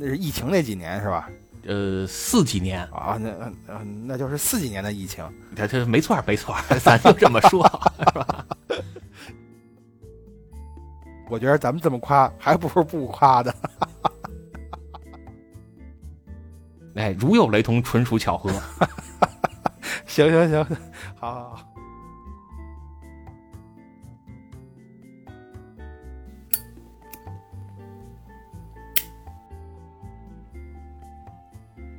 [0.00, 1.28] 那是疫情那几年是吧？
[1.66, 3.28] 呃，四几年啊，那
[3.66, 5.22] 呃那就是四几年的疫情。
[5.54, 7.62] 他这没错没错，咱就这么说，
[7.98, 8.46] 是吧？
[11.28, 13.54] 我觉得咱们这么夸，还不如不夸的。
[16.96, 18.50] 哎，如有雷同，纯属巧合。
[20.06, 20.64] 行行行，
[21.14, 21.69] 好好好。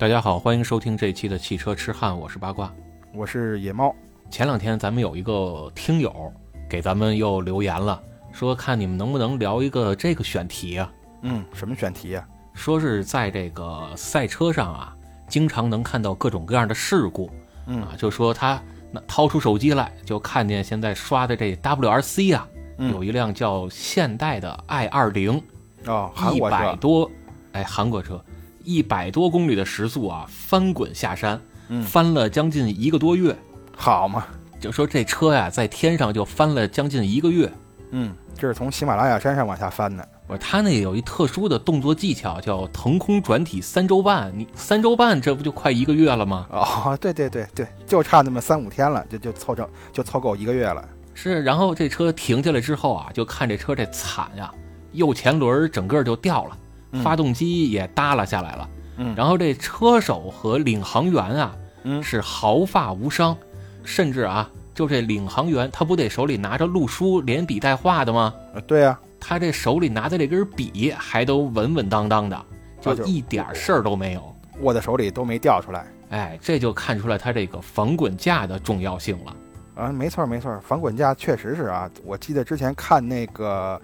[0.02, 2.74] 大家好，欢迎收听这一期的汽车痴汉，我是八卦，
[3.14, 3.96] 我是野猫。
[4.32, 6.34] 前两天咱们有一个听友
[6.68, 8.02] 给咱们又留言了，
[8.32, 10.92] 说看你们能不能聊一个这个选题啊？
[11.22, 12.28] 嗯，什么选题啊？
[12.56, 14.98] 说是在这个赛车上啊，
[15.28, 17.30] 经常能看到各种各样的事故。
[17.68, 18.60] 嗯啊，就说他
[18.90, 22.48] 那掏出手机来，就看见现在刷的这 WRC 啊，
[22.80, 25.38] 有一辆叫现代的 i 二零，
[25.86, 27.12] 啊，韩一国车，百多，
[27.52, 28.20] 哎，韩国车，
[28.64, 33.36] 一百多公里的时速啊，翻滚下山，嗯翻了将近一个多月。
[33.76, 34.26] 好嘛，
[34.60, 37.52] 就说这车呀，在天上就翻了将近一个月。
[37.92, 40.08] 嗯，这是从喜马拉雅山上往下翻的。
[40.28, 44.32] 我说他那有一特殊的动作技巧，叫腾空转体三周半。
[44.34, 46.48] 你三周半，这不就快一个月了吗？
[46.52, 50.88] 哦，对对对对，就差那么三五天了，就就凑整就凑够一个月了。
[51.14, 54.50] 是，然后这车停下来之后啊，就看这车这惨呀，
[54.94, 56.71] 右前轮整个就掉了，嗯
[57.04, 58.70] 发动机也耷拉下来了。
[58.98, 63.36] 嗯然后这车手和领航员啊，嗯是毫发无伤，
[63.84, 68.34] 甚至啊，就这领航员他不得手里拿着路书连笔带画的吗？
[68.54, 72.46] 啊对呀、他这手里拿的这根笔还都稳稳当当的，
[72.80, 74.36] 就一点事儿都没有。
[74.60, 75.88] 握在手里都没掉出来。
[76.10, 79.36] 哎，这就看出来他这个防滚架的重要性了。
[79.74, 81.90] 啊，没错没错，防滚架确实是啊。
[82.04, 83.82] 我记得之前看那个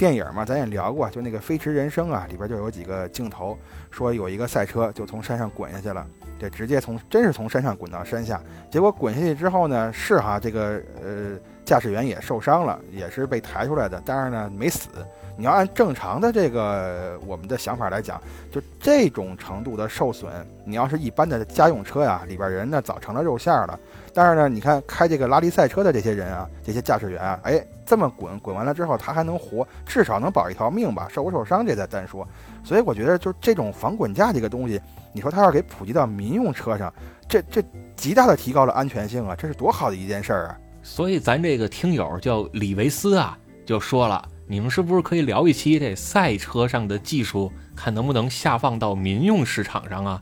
[0.00, 3.58] 电影嘛，咱也聊过，就那个《飞驰人生》啊，里边就有几个镜头，
[3.90, 6.06] 说有一个赛车就从山上滚下去了，
[6.38, 8.40] 这直接从真是从山上滚到山下。
[8.70, 11.38] 结果滚下去之后呢，是哈，这个呃
[11.70, 14.88] 驾驶员也受伤了，也是被抬出来的，但是呢没死。
[15.36, 18.20] 你要按正常的这个我们的想法来讲，
[18.50, 20.28] 就这种程度的受损，
[20.64, 23.78] 你要是一般的家用车呀，里边人呢早成了肉馅儿了。
[24.12, 32.26] 但是呢，你看开这个拉力赛车的这些人啊，这些驾驶员啊，哎，这么滚滚完了之后，他还能活，至少能保一条命吧，受不受伤这再单说。
[32.64, 34.82] 所以我觉得，就这种防滚架这个东西，
[35.12, 36.92] 你说它要给普及到民用车上，
[37.28, 37.62] 这这
[37.94, 40.58] 极大的提高了安全性啊，这是多好的一件事儿啊！
[40.90, 50.20] 所以咱这个听友叫李维斯啊，就说了，你们是不是可以聊一期这赛车上的技术，看能不能下放到民用市场上啊？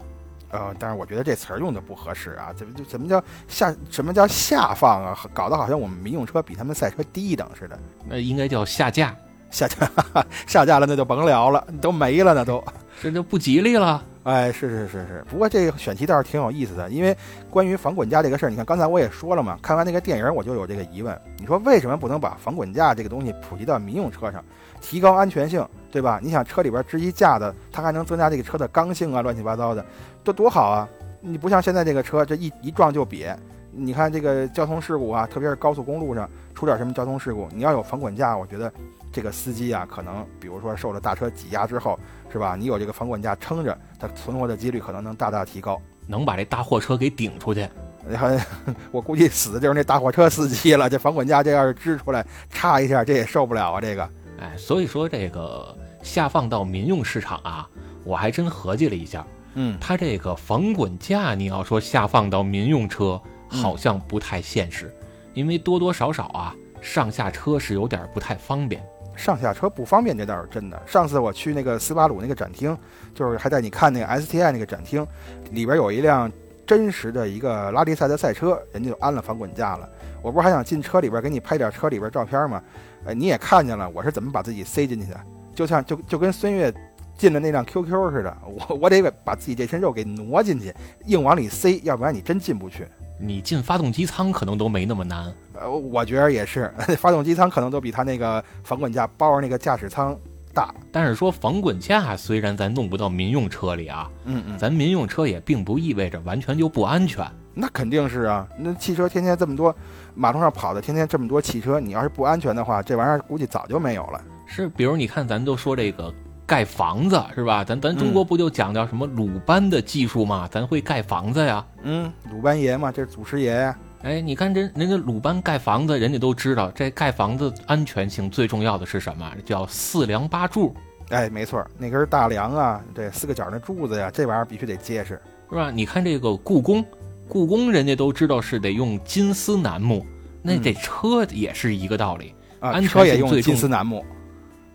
[0.51, 5.19] 呃，但是我觉得这词儿用的不合适啊，怎么就什么叫下什么叫下放啊？
[5.33, 7.79] 搞得好像我们民用车比他们赛车低一等似的。
[8.06, 9.17] 那应该叫下架，
[9.50, 9.91] 下架
[10.47, 12.62] 下架了那就甭聊了，都没了那都。
[13.00, 14.05] 这就不吉利了。
[14.28, 17.16] 哎，是是是是，不过这个选题倒是挺有意思的，因为
[17.49, 24.44] 关于防滚架这个事儿，你看刚才我也说了嘛，看完那个电影我就有这个疑问，你说为什么不能把防滚架这个东西普及到民用车上，
[24.83, 26.21] 提高安全性，对吧？
[26.22, 29.83] 你想车里边支一架子，它还能增加这个车的刚性啊，乱七八糟的，
[30.22, 30.87] 多多好啊！
[31.22, 33.34] 你不像现在这个车，这一一撞就瘪。
[33.71, 38.71] 你看这个交通事故啊，特别是高速公路上出点什么交通事故，你要有防滚架，我觉得
[39.12, 41.98] 这个司机啊，可能比如说受了大车挤压之后，
[42.32, 42.56] 是吧？
[42.56, 45.80] 你有这个防滚架撑着，他存活的几率可能能大大提高。
[46.10, 47.69] 能把这大货车给顶出去，
[48.08, 48.44] 然后
[48.91, 50.88] 我估计死的就是那大货车司机了。
[50.88, 53.78] 这防滚架这要是支出来插一下，这也受不了啊！
[53.78, 54.08] 这个，
[54.41, 57.69] 哎，所以说这个下放到民用市场啊，
[58.04, 63.20] 我还真合计了一下，嗯，它这个防滚架，你要说下放到民用车，
[63.50, 64.90] 好像不太现实，
[65.34, 68.82] 因为多多少少啊，上下车是有点不太方便。
[69.19, 70.81] 上下车不方便，这倒是真的。
[70.87, 72.77] 上次我去那个斯巴鲁那个展厅，
[73.12, 75.05] 就是还带你看那个 STI 那个展厅，
[75.51, 76.31] 里边有一辆
[76.65, 79.89] 真实的一个拉力赛的赛车，人家就安了防滚架了。
[80.23, 82.62] 我不是还想进车里边给你拍点车里边照片吗？
[83.05, 85.21] 呃，你也看见了，我是怎么把自己塞进去的，
[85.55, 86.73] 就像就就跟孙越
[87.17, 90.73] 进了那辆 QQ 似的，我我得把自己这身肉给挪进去，
[91.06, 92.87] 硬往里塞，要不然你真进不去。
[93.19, 95.32] 你进发动机舱可能都没那么难。
[95.55, 100.17] 呃，我觉得也是， 发动机舱可能都比它那个防滚架包着那个驾驶舱
[100.55, 100.75] 大。
[100.93, 107.26] 但是说防滚架虽然咱弄不到民用车里啊，嗯嗯，咱民用车也并不意味着完全就不安全。
[107.55, 109.75] 那肯定是啊，那汽车天天这么多，
[110.14, 114.23] 马路上跑的天天这么多汽车，你要是不安全的话，这玩意儿估计早就没有了。
[114.47, 116.14] 是，比如你看，咱都说这个
[116.49, 117.62] 盖房子是吧？
[117.62, 120.49] 咱咱中国不就讲究什么鲁班的技术吗？
[120.50, 121.62] 咱会盖房子呀。
[121.83, 123.79] 嗯，鲁班爷嘛，这是祖师爷呀。
[124.00, 129.31] 哎，你看人人家鲁班盖房子，人家都知道这盖房子安全性最重要的是什么？
[129.45, 130.75] 叫四梁八柱。
[131.11, 135.21] 哎，没错，那根大梁啊，这四个角那柱子呀，这玩意儿必须得结实。
[135.50, 135.71] 是吧？
[135.71, 136.83] 你看这个故宫，
[137.29, 140.06] 故宫人家都知道是得用金丝楠木，
[140.41, 142.35] 那嗯这车也是一个道理。
[142.61, 144.03] 啊，安全车也用金丝楠木。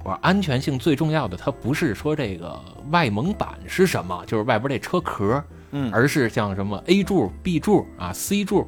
[0.03, 2.59] 我说安全性最重要的，它不是说这个
[2.91, 5.41] 外蒙板是什么，就是外边这车壳，
[5.71, 8.67] 嗯，而是像什么 A 柱、B 柱啊、C 柱，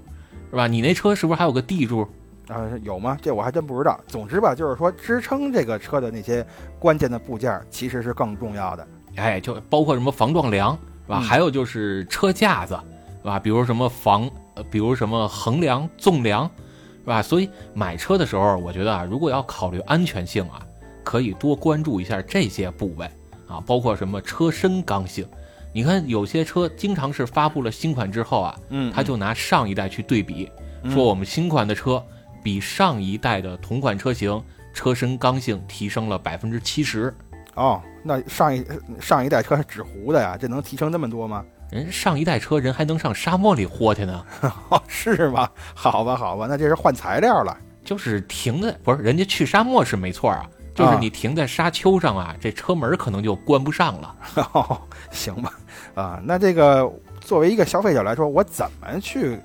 [0.50, 0.66] 是吧？
[0.66, 2.08] 你那车是不是还有个 D 柱？
[2.48, 3.18] 啊，有吗？
[3.22, 4.00] 这我还真不知道。
[4.08, 6.46] 总之吧，就是说支撑这个车的那些
[6.80, 8.88] 关键的部件，其实是更重要的。
[9.16, 10.74] 哎，就包括什么防撞梁，
[11.06, 11.20] 是吧？
[11.20, 12.80] 嗯还有就是车架子，
[13.22, 13.40] 是吧？
[13.40, 16.46] 比如什么防，呃，比如什么横梁、纵梁，
[17.02, 17.22] 是吧？
[17.22, 20.66] 所以买车的时候，我觉得啊，如果要考虑安全性啊，
[21.06, 23.06] 可以多关注一下这些部位
[23.48, 25.26] 啊，包括什么车身刚性。
[25.72, 30.50] 你看有些车经常是发布了新款之后啊，嗯他就拿上一代去对比，
[30.84, 32.04] 嗯说我们新款的车
[32.44, 34.44] 比上一代的同款车型
[34.74, 37.14] 车身刚性提升了百分之七十。
[37.56, 38.66] 哦，那上一
[39.00, 41.46] 上一代车是纸糊的呀，这能提升那么多吗？
[41.72, 44.26] 人上一代车人还能上沙漠里豁去呢，
[44.70, 45.50] 哦， 是吗？
[45.74, 47.58] 好吧，好吧，那这是换材料了。
[47.84, 54.16] 就是停在不是人家去沙漠是没错啊，就是啊你停在沙丘上啊，这车门可能就关不上了。
[54.52, 54.80] 哦，
[55.10, 55.54] 行吧，
[55.96, 56.88] 啊，那这个
[57.22, 59.40] 作为一个消费者来说，我怎么去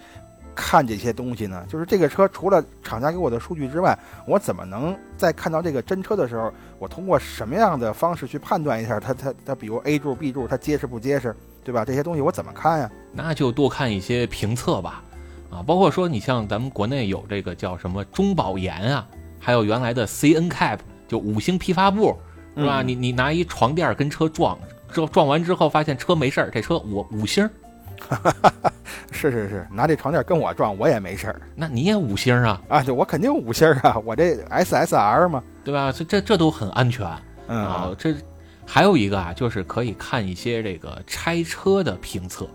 [0.55, 1.65] 看这些东西呢？
[1.69, 3.97] 就是这个车除了厂家给我的数据之外，
[4.27, 11.85] 我怎么能在看到这个真车的时候，我通过什么样的方式去判断一下它它它，比如 A 柱 B 柱它结实不结实，对吧？
[11.85, 12.91] 这些东西我怎么看呀？
[13.13, 15.03] 那就多看一些评测吧，
[15.49, 19.07] 啊，包括说你像咱们国内有这个叫什么中保研啊，
[19.39, 20.81] 还有原来的 CN Cap，
[21.11, 22.17] 就五星批发部，
[22.57, 22.83] 是吧？
[22.83, 24.57] 嗯你你拿一床垫跟车撞，
[24.93, 27.51] 撞撞完之后发现车没事儿，这车我五星儿，
[29.11, 35.91] 是是是，拿这床垫跟我撞我也没事儿那你也五星儿啊，啊，对我肯定五星儿啊， 我这 SSR 嘛，对吧？
[35.93, 37.05] 这这这都很安全。
[37.49, 38.15] 嗯啊，这
[38.65, 42.47] 还有一个啊，就是可以看一些这个拆车的评测。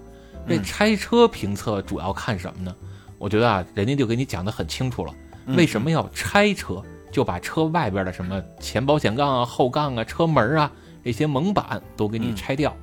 [0.48, 2.74] 这嗯拆车评测主要看什么呢？
[3.18, 5.13] 我觉得啊，人家就给你讲的很清楚了，
[5.48, 6.81] 嗯为什么要拆车？
[7.15, 10.69] 就把车外边的什么前保险杠啊、后杠啊、车门啊
[11.01, 12.75] 这些蒙板都给你嗯拆掉，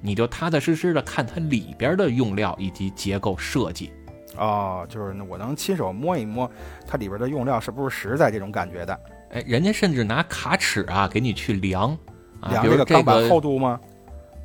[0.00, 3.90] 你就踏踏实实的看它里边的用料以及结构设计。
[4.36, 6.48] 哦，就是我能亲手摸一摸
[6.86, 9.00] 它里边的用料是不是实在这种感觉的，
[9.32, 11.90] 哎，人家甚至拿卡尺啊给你去量
[12.38, 13.80] 啊，量比如这这个钢板厚度吗？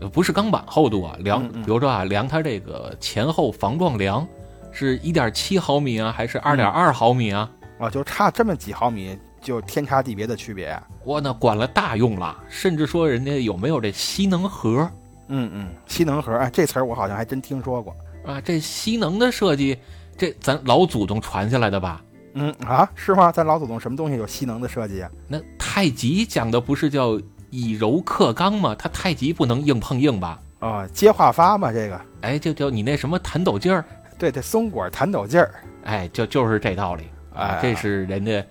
[0.02, 4.28] 呃，不是钢板厚度啊，量，比如说啊，量它这个前后防撞梁
[4.72, 7.52] 是一点七毫米啊，还是二点二毫米啊？
[7.78, 9.16] 啊，就差这么几毫米，
[9.46, 14.90] 就天差地别的区别、我呢管了大用了，甚至说人家有没有这吸能盒
[15.28, 17.96] 嗯嗯，吸能盒，啊，这词儿我好像还真听说过。
[18.26, 18.42] 啊？
[18.42, 19.78] 这吸能的设计，
[20.18, 22.02] 这咱老祖宗传下来的吧？
[22.34, 23.32] 嗯啊，是吗？
[23.32, 25.12] 咱老祖宗什么东西有吸能的设计啊？
[25.28, 27.22] 那太极讲的不是叫
[27.52, 28.76] 以柔克刚吗？
[28.78, 30.42] 它太极不能硬碰硬吧？
[30.60, 33.86] 啊，接化发嘛，这个，哎，就叫你那什么弹抖劲儿，
[34.18, 35.54] 对，这松果弹抖劲儿，
[35.84, 38.44] 哎，就就是这道理啊哎，这是人家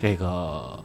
[0.00, 0.82] 这个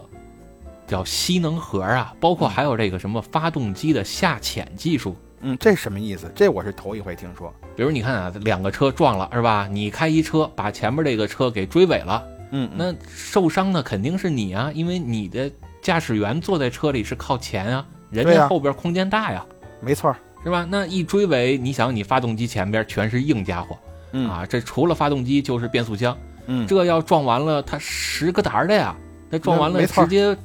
[0.86, 5.16] 叫吸能盒啊，包括还有这个什么发动机的下潜技术。
[5.40, 6.32] 嗯，这什么意思？
[6.36, 7.54] 这我是头一回听说。
[7.76, 9.68] 比如你看啊，两个车撞了是吧？
[9.72, 15.50] 你开一车把前面这个车给追尾了，嗯，嗯那受伤的肯定是你啊，因为你的
[15.82, 19.46] 驾驶员坐在车里是靠前啊，人家后边空间大呀，
[19.80, 20.68] 没错，是吧？
[20.70, 23.78] 那一追尾，你想你发动机前边全是硬家伙
[24.12, 26.18] 嗯啊，这除了发动机就是变速箱。
[26.48, 28.96] 嗯，这要撞完了，它十个胆儿的呀！
[29.30, 30.38] 他撞完了直接，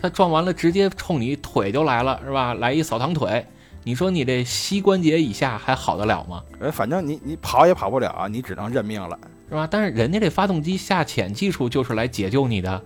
[0.00, 2.54] 他撞完了直接冲你腿就来了，是吧？
[2.54, 3.46] 来一扫堂腿，
[3.82, 6.42] 你说你这膝关节以下还好得了吗？
[6.60, 9.18] 呃，反正你你跑也跑不了，你只能认命了。
[9.48, 9.68] 是吧？
[9.70, 12.82] 但是人家这发动机下潜技术就是来解救你的，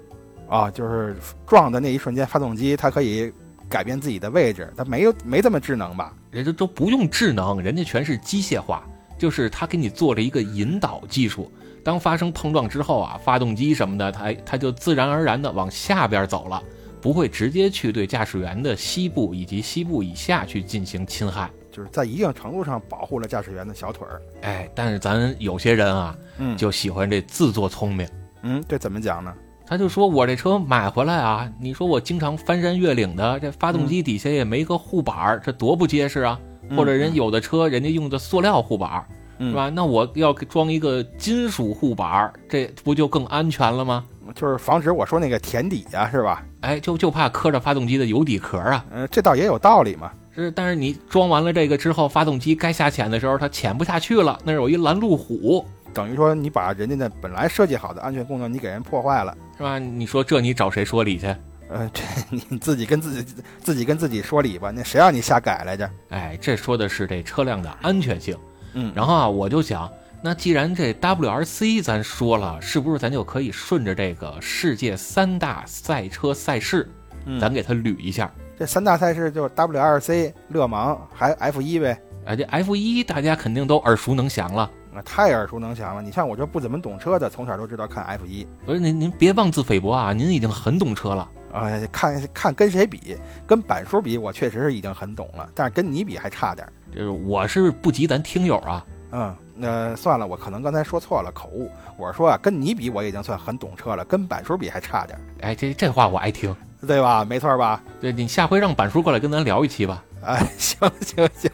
[0.49, 3.33] 啊，就是撞的那一瞬间，发动机它可以
[3.69, 6.13] 改变自己的位置，它没有没这么智能吧？
[6.31, 8.85] 人家都不用智能，人家全是机械化，
[9.17, 11.51] 就是他给你做了一个引导技术。
[11.89, 16.63] 当发生碰撞之后啊，发动机什么的，它它就自然而然的往下边走了，
[17.01, 21.51] 不会直接去对驾驶员的膝部以及膝部以下去进行侵害。
[21.73, 24.21] 就是在一定程度上保护了驾驶员的小腿儿。
[24.43, 28.07] 哎，但是咱有些人啊，嗯就喜欢这自作聪明，
[28.43, 29.33] 嗯，这怎么讲呢？
[29.67, 36.39] 他就说我这车买回来啊，你说我经常翻山越岭的，这发动机底下也没个护板儿，这多不结实啊！
[36.77, 39.07] 或者人有的车人家用的塑料护板儿，
[39.39, 39.71] 嗯是吧？
[39.71, 44.05] 那我要装一个金属护板儿，这不就更安全了吗？
[44.35, 46.45] 就是防止我说那个填底呀、是吧？
[46.61, 48.85] 哎，就就怕磕着发动机的油底壳啊。
[48.93, 50.13] 嗯、这倒也有道理嘛。
[50.35, 55.65] 是，但是你装完了这个之后，发动机该下潜的时候，它潜不下去了，那儿有一拦路虎，
[55.95, 59.35] 等于说你把人家的本来设计好的安全功能你给人破坏了。
[59.57, 59.79] 是吧？
[59.79, 61.35] 你说这你找谁说理去？
[61.71, 65.91] 呃，这你自己跟自己自己跟自己说理吧，那谁让你瞎改来着？
[66.11, 68.37] 哎，这说的是这车辆的安全性。
[68.75, 69.91] 嗯，然后啊，我就想，
[70.23, 76.89] 那既然这 WRC 咱说了，是不是咱就可以顺着这个世界三大赛车赛事，
[77.27, 78.31] 嗯咱给它捋一下？
[78.59, 82.01] 这三大赛事就是 WRC、勒芒还 F 一呗。
[82.27, 84.69] 哎，这 F 一大家肯定都耳熟能详了。
[84.93, 86.03] 那，太耳熟能详了！
[86.03, 91.29] 你像我这不怎么懂车的，从小都知道看 F 一，不是您您别妄自菲薄啊，您已经很懂车了。
[91.53, 96.73] 啊，看看跟谁比，跟板叔比，我确实是已经很懂了，但是跟你比还差点儿。
[96.95, 101.71] 就是我是不及咱听友啊，嗯，那算了，我可能刚才说错了，口误。
[101.97, 106.55] 我是说啊，跟你比，我已经算很懂车了，跟板叔比还差点儿，哎，这这话我爱听。
[106.87, 107.25] 对吧？
[107.25, 107.83] 没错吧？
[108.01, 110.05] 对你下回让板叔过来跟咱聊一期吧。
[110.23, 111.51] 哎， 行行行，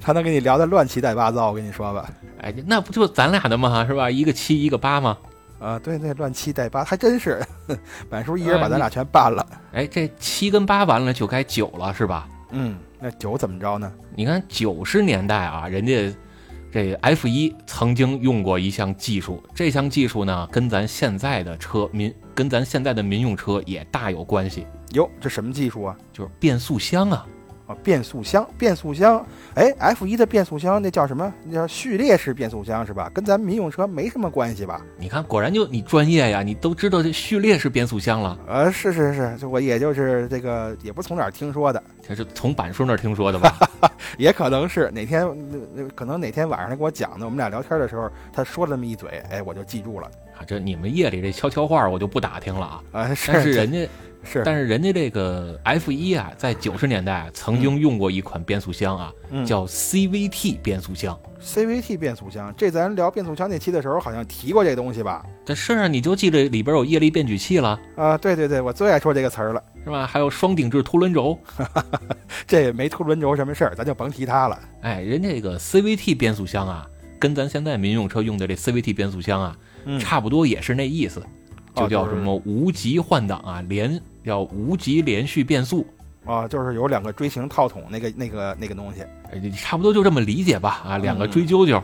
[0.00, 2.08] 他能跟你聊的乱七八糟，我跟你说吧。
[2.40, 3.84] 哎，那不就咱俩的吗？
[3.86, 4.10] 是吧？
[4.10, 5.18] 一个七，一个八吗？
[5.58, 7.42] 啊，对那，乱七带八，还真是，
[8.10, 9.46] 板叔一人把咱俩全办了。
[9.72, 12.28] 哎，这七跟八完了就该九了，是吧？
[12.50, 13.92] 嗯，那九怎么着呢？
[14.14, 16.14] 你看九十年代啊，人家
[16.70, 25.96] 这 F 一曾经用过一项技术，这项技术呢跟咱现在的车民跟咱现在的民用车也大有关系，哟，这什么技术啊？
[26.12, 27.26] 就是变速箱啊。
[27.66, 31.32] 啊，变速箱，变速箱，哎，F 一的变速箱那叫什么？
[31.44, 33.10] 那叫序列式变速箱是吧？
[33.12, 34.80] 跟咱民用车没什么关系吧？
[34.96, 38.38] 你看，果然就你专业呀，你都知道这序列式变速箱了。
[38.46, 43.52] 呃，是是是，就我也就是这个，也不是从哪儿听说的，这是从板叔那儿听说的吧？
[44.16, 45.26] 也可能是哪天，
[45.94, 50.08] 可能哪天晚上他给我讲的，我们俩聊天的时候，他说了那么一嘴，哎，我就记住了。
[50.38, 52.82] 啊，这你们夜里这悄悄话我就不打听了啊。
[52.92, 53.88] 啊，是但是人家，
[54.24, 61.18] 是，但是人家这个 F 一啊，在九十年代啊曾经用过一款变速箱啊，嗯叫 CVT 变速箱。
[61.40, 65.24] CVT 变速箱，这咱聊变速箱那期的时候好像提过这东西吧？
[65.44, 69.62] 这是啊，你就记着里边有液力变矩器了，啊，对对对，我最爱说这个词儿了。
[69.84, 70.04] 是吧？
[70.04, 71.38] 还有双顶置凸轮轴。
[72.48, 74.58] 这也没凸轮轴什么事儿，咱就甭提它了。
[74.80, 76.84] 哎，人这个 CVT 变速箱啊，
[77.20, 81.22] 跟咱现在民用车用的这 CVT 变速箱啊，嗯差不多也是那意思，
[81.74, 85.86] 就叫什么无极换挡啊，连叫无极连续变速。
[86.26, 91.80] 啊，就是有两个锥形套筒那个那个那个东西哎，你差不多就这么理解吧啊，两个嗯追究究。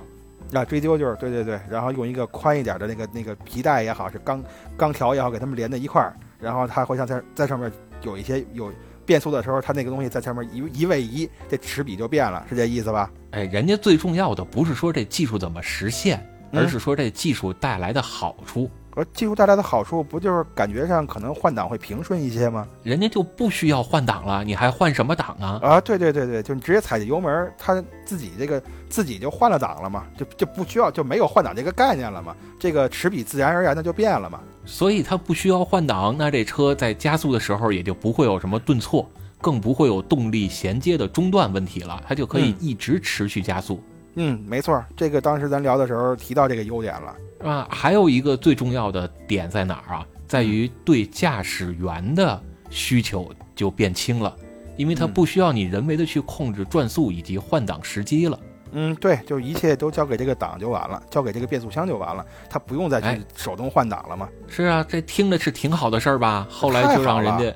[0.53, 4.43] 啊，追究就是对对对，然后用一个宽一点的那个那个皮带也好，是钢
[4.77, 7.71] 钢条也好，给它们连在一块儿，然后它会像在在上面
[8.03, 8.71] 有一些有
[9.07, 13.09] 变速的时候，它那个东西在上面一一位移，这齿比就变了，是这意思吧？
[13.31, 18.71] 哎，人家最重要的不是说这技术怎么实现，嗯而是说这技术带来的好处。
[18.95, 22.69] 而技术带来的好处不就是感觉上可能换挡会平顺一些吗？
[22.83, 25.59] 人家就不需要换挡了，你还换什么挡啊？
[25.63, 34.39] 啊，对对对对，就你直接踩着油门，它自己这个自己就换了挡了嘛，就就不需要就没有换挡这个概念了嘛，这个齿比自然而然的就变了嘛。
[34.67, 47.15] 所以它不需要换挡，那这车在加速的时候也就不会有什么顿挫，更不会有动力衔接的中断问题了，它就可以嗯一直持续加速，嗯，没错，这个当时咱聊的时候提到这个优点了。
[47.39, 47.67] 是吧？
[47.71, 50.07] 还有一个最重要的点在哪儿啊？
[50.29, 52.41] 在于对驾驶员的
[52.71, 54.35] 需求就变轻了，
[54.77, 58.39] 因为它嗯不需要你人为的去控制转速以及换挡时机了。
[58.71, 64.29] 嗯，对，就一切都交给这个档就完了，交给这个变速箱就完了，它不用再哎去手动换挡了嘛。
[64.49, 66.47] 是啊，这听着是挺好的事儿吧？
[66.49, 67.55] 后来就让人家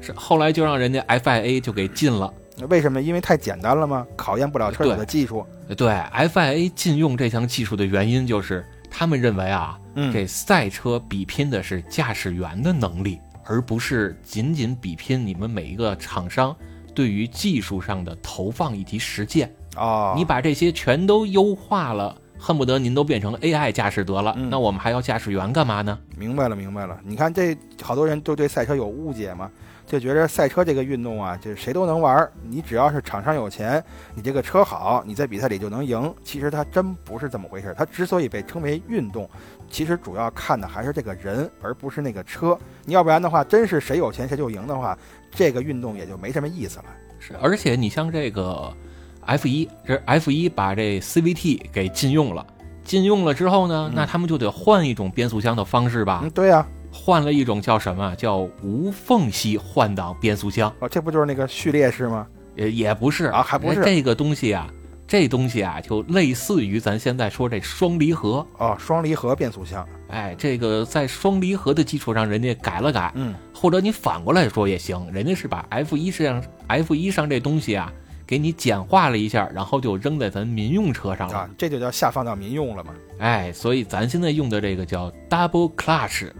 [0.00, 2.32] 是后来就让人家 FIA 就给禁了。
[2.68, 3.00] 为什么？
[3.00, 4.06] 因为太简单了吗？
[4.16, 5.46] 考验不了车友的技术。
[5.76, 16.54] 对 FIA 禁用这项技术的原因就是他们认为啊，嗯，这赛车比拼的是驾驶员的能力，而不是仅仅比拼你们每一个厂商
[16.94, 19.52] 对于技术上的投放以及实践。
[19.76, 25.98] 哦，你把这些全都优化了，恨不得您都变成 AI 驾驶得了，嗯那我们还要驾驶员干嘛呢？
[26.16, 26.98] 明白了，明白了。
[27.04, 29.50] 你看这好多人都对赛车有误解嘛，
[29.86, 33.82] 就觉得赛车这个运动啊，就是谁都能玩儿，你只要是厂商有钱，
[34.14, 36.12] 你这个车好，你在比赛里就能赢。
[36.24, 37.74] 其实它真不是这么回事儿。
[37.74, 39.30] 它之所以被称为运动，
[39.70, 42.58] 其实主要看的还是这个人，而不是那个车。
[42.84, 44.98] 你要不然的话，真是谁有钱谁就赢的话，
[45.30, 46.84] 这个运动也就没什么意思了。
[47.20, 48.72] 是，而且你像这个
[49.20, 52.44] F 一，这 F 一把这 CVT 给禁用了，
[52.82, 56.66] 禁用了之后呢，嗯那他们就得换一种变速箱的方式吧嗯，，对呀、
[56.96, 62.26] 换了一种叫什么叫无缝隙换挡变速箱，哦，这不就是那个序列式吗？
[62.54, 64.66] 也也不是啊还不是哎这个东西啊，
[65.06, 69.86] 这东西啊就类似于咱现在说这双离合，哦，双离合变速箱。
[70.08, 77.92] 哎，这个在双离合的基础上，人家改了改，嗯，或者你反过来说也行，人家是把 F 一上 F 一上这东西啊，
[78.26, 81.38] 给你简化了一下，然后就扔在咱民用车上了。
[81.40, 82.94] 啊，这就叫下放到民用了嘛。
[83.18, 86.30] 哎，所以咱现在用的这个叫 Double Clutch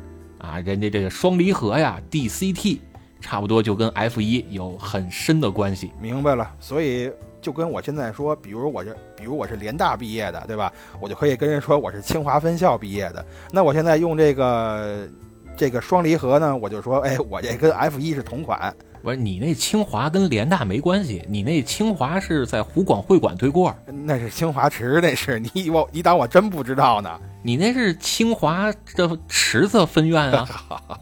[0.46, 2.78] 啊，人家这个双离合呀，DCT，
[3.20, 5.90] 差不多就跟 F 一有很深的关系。
[6.00, 7.10] 明白了，所以
[7.42, 10.72] 就跟我现在说，比如我这，比如我是联大毕业的，对吧？
[11.00, 13.26] 我就可以跟人说我是清华分校毕业的。
[13.50, 15.08] 那我现在用这个
[15.56, 18.72] 这个双离合呢，我就说，哎，我这跟 F 一是同款。
[19.06, 27.20] 不是你那清华跟联大没关系，你那清华是在湖广会馆对过，那是清华池，那是你我你当我真不知道呢？
[27.40, 30.48] 你那是清华的池子分院啊，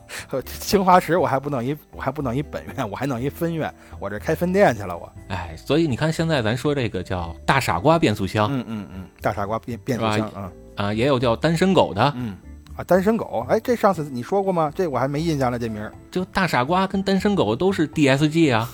[0.60, 5.10] 清华池我还不弄一我还不弄一本院，我还弄一分院，我这开分店去了我。
[5.28, 12.36] 哎，所以你看现在咱说这个叫大傻瓜变速箱，嗯嗯嗯，大傻瓜变变速箱啊啊，也有叫单身狗的，嗯。
[12.76, 14.70] 啊，单身狗，哎，这上次你说过吗？
[14.74, 15.92] 这我还没印象了，这名儿。
[16.10, 18.68] 就大傻瓜跟单身狗都是 DSG 啊。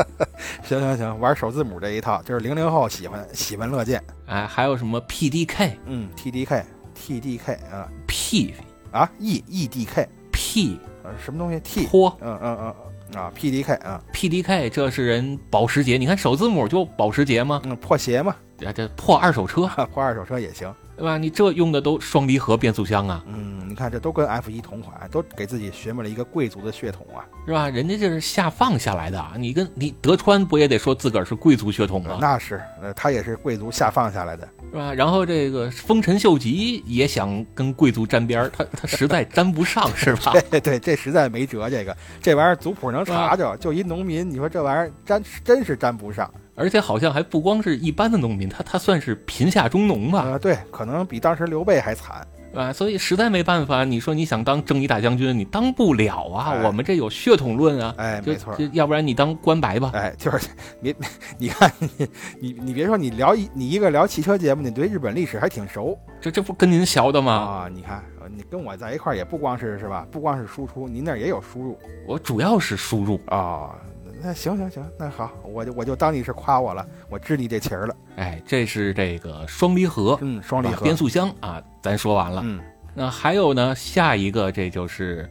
[0.62, 4.02] 行行行，玩首字母这一套，就是零零后喜欢喜闻乐见。
[4.26, 5.72] 哎，还有什么 PDK？
[5.86, 8.54] 嗯，TDK，TDK 啊，P
[8.92, 12.14] 啊，E，EDK，P 呃，什么东西？T 坡？
[12.20, 12.74] 嗯嗯嗯
[13.20, 17.60] 啊，PDK 啊，PDK 这是人保时捷，你看首字母就保时捷吗？
[17.64, 18.36] 嗯，破鞋吗？
[18.64, 20.72] 啊，这破二手车， 破二手车也行。
[21.00, 21.16] 对吧？
[21.16, 23.24] 你这用的都双离合变速箱啊？
[23.26, 27.70] 嗯，你看这都跟 F 一同款，都给自己寻摸了一个贵族的血统啊，是吧？
[27.70, 32.18] 人家这是下放下来的，你跟你德川不也得说自个儿是贵族血统吗？
[32.20, 34.92] 那是，呃，他也是贵族下放下来的，是吧？
[34.92, 40.34] 然后这个丰臣秀吉也想跟贵族沾边儿，他他实在沾不上， 是吧？
[40.50, 46.30] 对对，这实在没辙，这个这玩意儿族谱能查着，就一农民，你说这玩意儿沾真是沾不上。
[46.60, 50.20] 而且好像还不光是一般的农民，他他算是贫下中农吧？
[50.20, 56.60] 啊，对，可能比当时刘备还惨，啊，所以实在没办法，你说你想当正义大将军，你当不了啊。
[56.62, 59.90] 我们这有血统论啊，哎，没错，要不然你当官白吧？
[59.94, 60.48] 哎，就是
[60.80, 60.94] 你，
[61.38, 67.32] 你看你你你别说你聊一你一个聊汽车节目，你对日本历史还挺熟，这这不跟您学的吗？
[67.32, 68.04] 啊，你看
[68.36, 70.06] 你跟我在一块儿也不光是是吧？
[70.10, 73.74] 不光是输出，您那也有输入，我主要是输入啊。
[74.22, 77.96] 那行行行，那好，我就我就当你是夸我了，我知你这情儿了。
[78.16, 82.42] 哎，这是这个双离合，嗯，双离合变速箱啊，咱说完了。
[82.44, 82.60] 嗯，
[82.94, 85.28] 那还有呢，下一个这就是，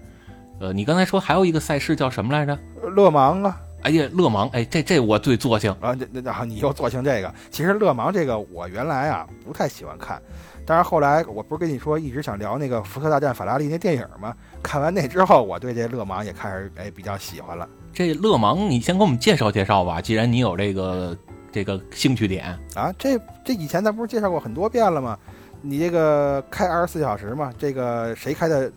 [0.60, 2.58] 呃，你刚才说还有一个赛事叫什么来着？
[2.96, 3.62] 勒芒啊！
[3.84, 5.96] 哎呀，勒芒，哎，这这我最作兴啊！
[5.98, 7.34] 那那那你又作兴这个？
[7.50, 10.22] 其实勒芒这个我原来啊不太喜欢看，
[10.66, 14.36] 但是后来我不是跟你说一直想聊那个福特大战法拉利那电影吗？
[14.62, 17.70] 看完那之后，我对这勒芒也开始哎比较喜欢了。
[18.00, 20.00] 这勒芒，你先给我们介绍介绍吧。
[20.00, 21.18] 既然你有这个
[21.52, 25.20] 这个兴趣点啊，这这以前咱不是介绍过很多遍了吗？
[25.62, 28.72] 你这个开二十四小时嘛，这个谁开的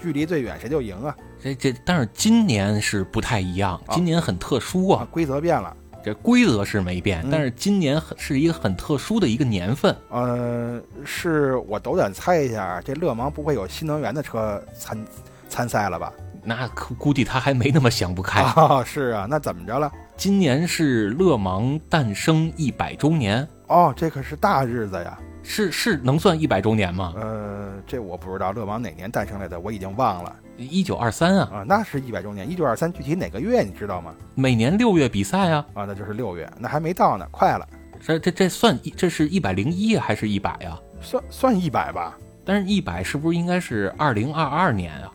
[0.00, 1.14] 距离最远谁就赢啊。
[1.42, 5.76] 这这，但是今年是不太一样，今年很特殊啊，规则变了。
[6.02, 9.94] 这规则是没变，但是今年很是一个很特殊的一个年份。
[10.08, 15.04] 呃，是我斗胆猜一下，这勒芒不会有新能源的车参
[15.50, 16.10] 参赛了吧？
[16.44, 18.84] 那估计他还没那么想不开啊！
[18.84, 19.90] 是啊，那怎么着了？
[20.16, 25.18] 今年是勒芒诞生一百周年哦，这可是大日子呀！
[25.42, 27.12] 是是能算一百周年吗？
[27.16, 30.34] 呃，这我不知道，勒芒哪年诞生来的，我已经忘了。
[30.56, 32.48] 一九二三啊啊，那是一百周年。
[32.48, 34.14] 一九二三具体哪个月你知道吗？
[34.34, 37.66] 每年六月比赛啊啊，那就是六月，那还没到呢，快了。
[38.00, 40.78] 这这这算一，这是一百零一还是一百呀？
[41.00, 42.16] 算算一百吧。
[42.46, 45.10] 但是，一百是不是应该是二零二二年啊？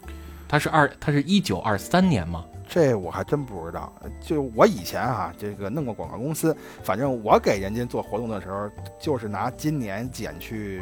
[0.50, 2.44] 它是二，他是一九二三年吗？
[2.68, 3.94] 这我还真不知道。
[4.20, 8.68] 就我以前啊，这个弄过广告公司，反正我给人家做活动的时候，
[9.00, 10.82] 就是拿今年减去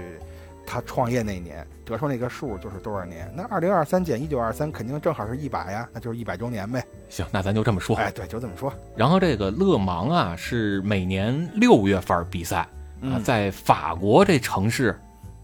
[0.66, 3.30] 他创业那年，得出那个数就是多少年。
[3.36, 6.82] 那二零二三减一九二三，肯定正好是一百呀，那就是一百周年呗。
[7.10, 7.96] 行，那咱就这么说。
[7.98, 8.74] 哎，对，就这么说。
[8.96, 12.68] 然后这个勒芒啊，是每年六月份比赛
[13.02, 14.98] 啊，在法国这城市。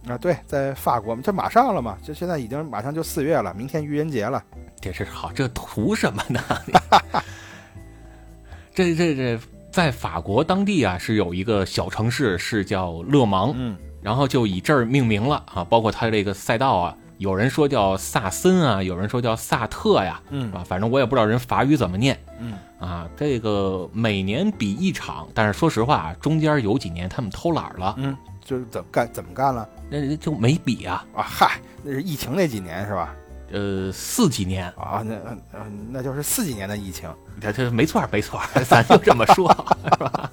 [0.08, 4.44] 啊，对，在法国，这马上了嘛，就现在已经马上就四月了，明天愚人节了。
[4.82, 6.42] 这是好，这图什么呢？
[8.76, 9.40] 这这这，
[9.72, 20.66] 在法国当地啊，是有一个小城市，是叫勒芒，嗯，然后就以这儿命名了啊，包括它这个赛道啊，有人说叫萨森啊，有人说叫萨特呀，嗯，啊？
[20.68, 28.18] 反正我也不知道人法语怎么念，嗯，啊，这个每年比一场，但是说实话，中间有几年他们偷懒了，嗯。
[28.44, 29.68] 就是怎么干怎么干了？
[29.90, 31.24] 那就没比啊啊！
[31.24, 33.16] 嗨，那是疫情那几年是吧？
[33.52, 35.16] 呃，四几年啊，那
[35.54, 37.08] 嗯，那就是四几年的疫情。
[37.40, 39.48] 这这没错没错， 咱就这么说，
[39.92, 40.32] 是吧？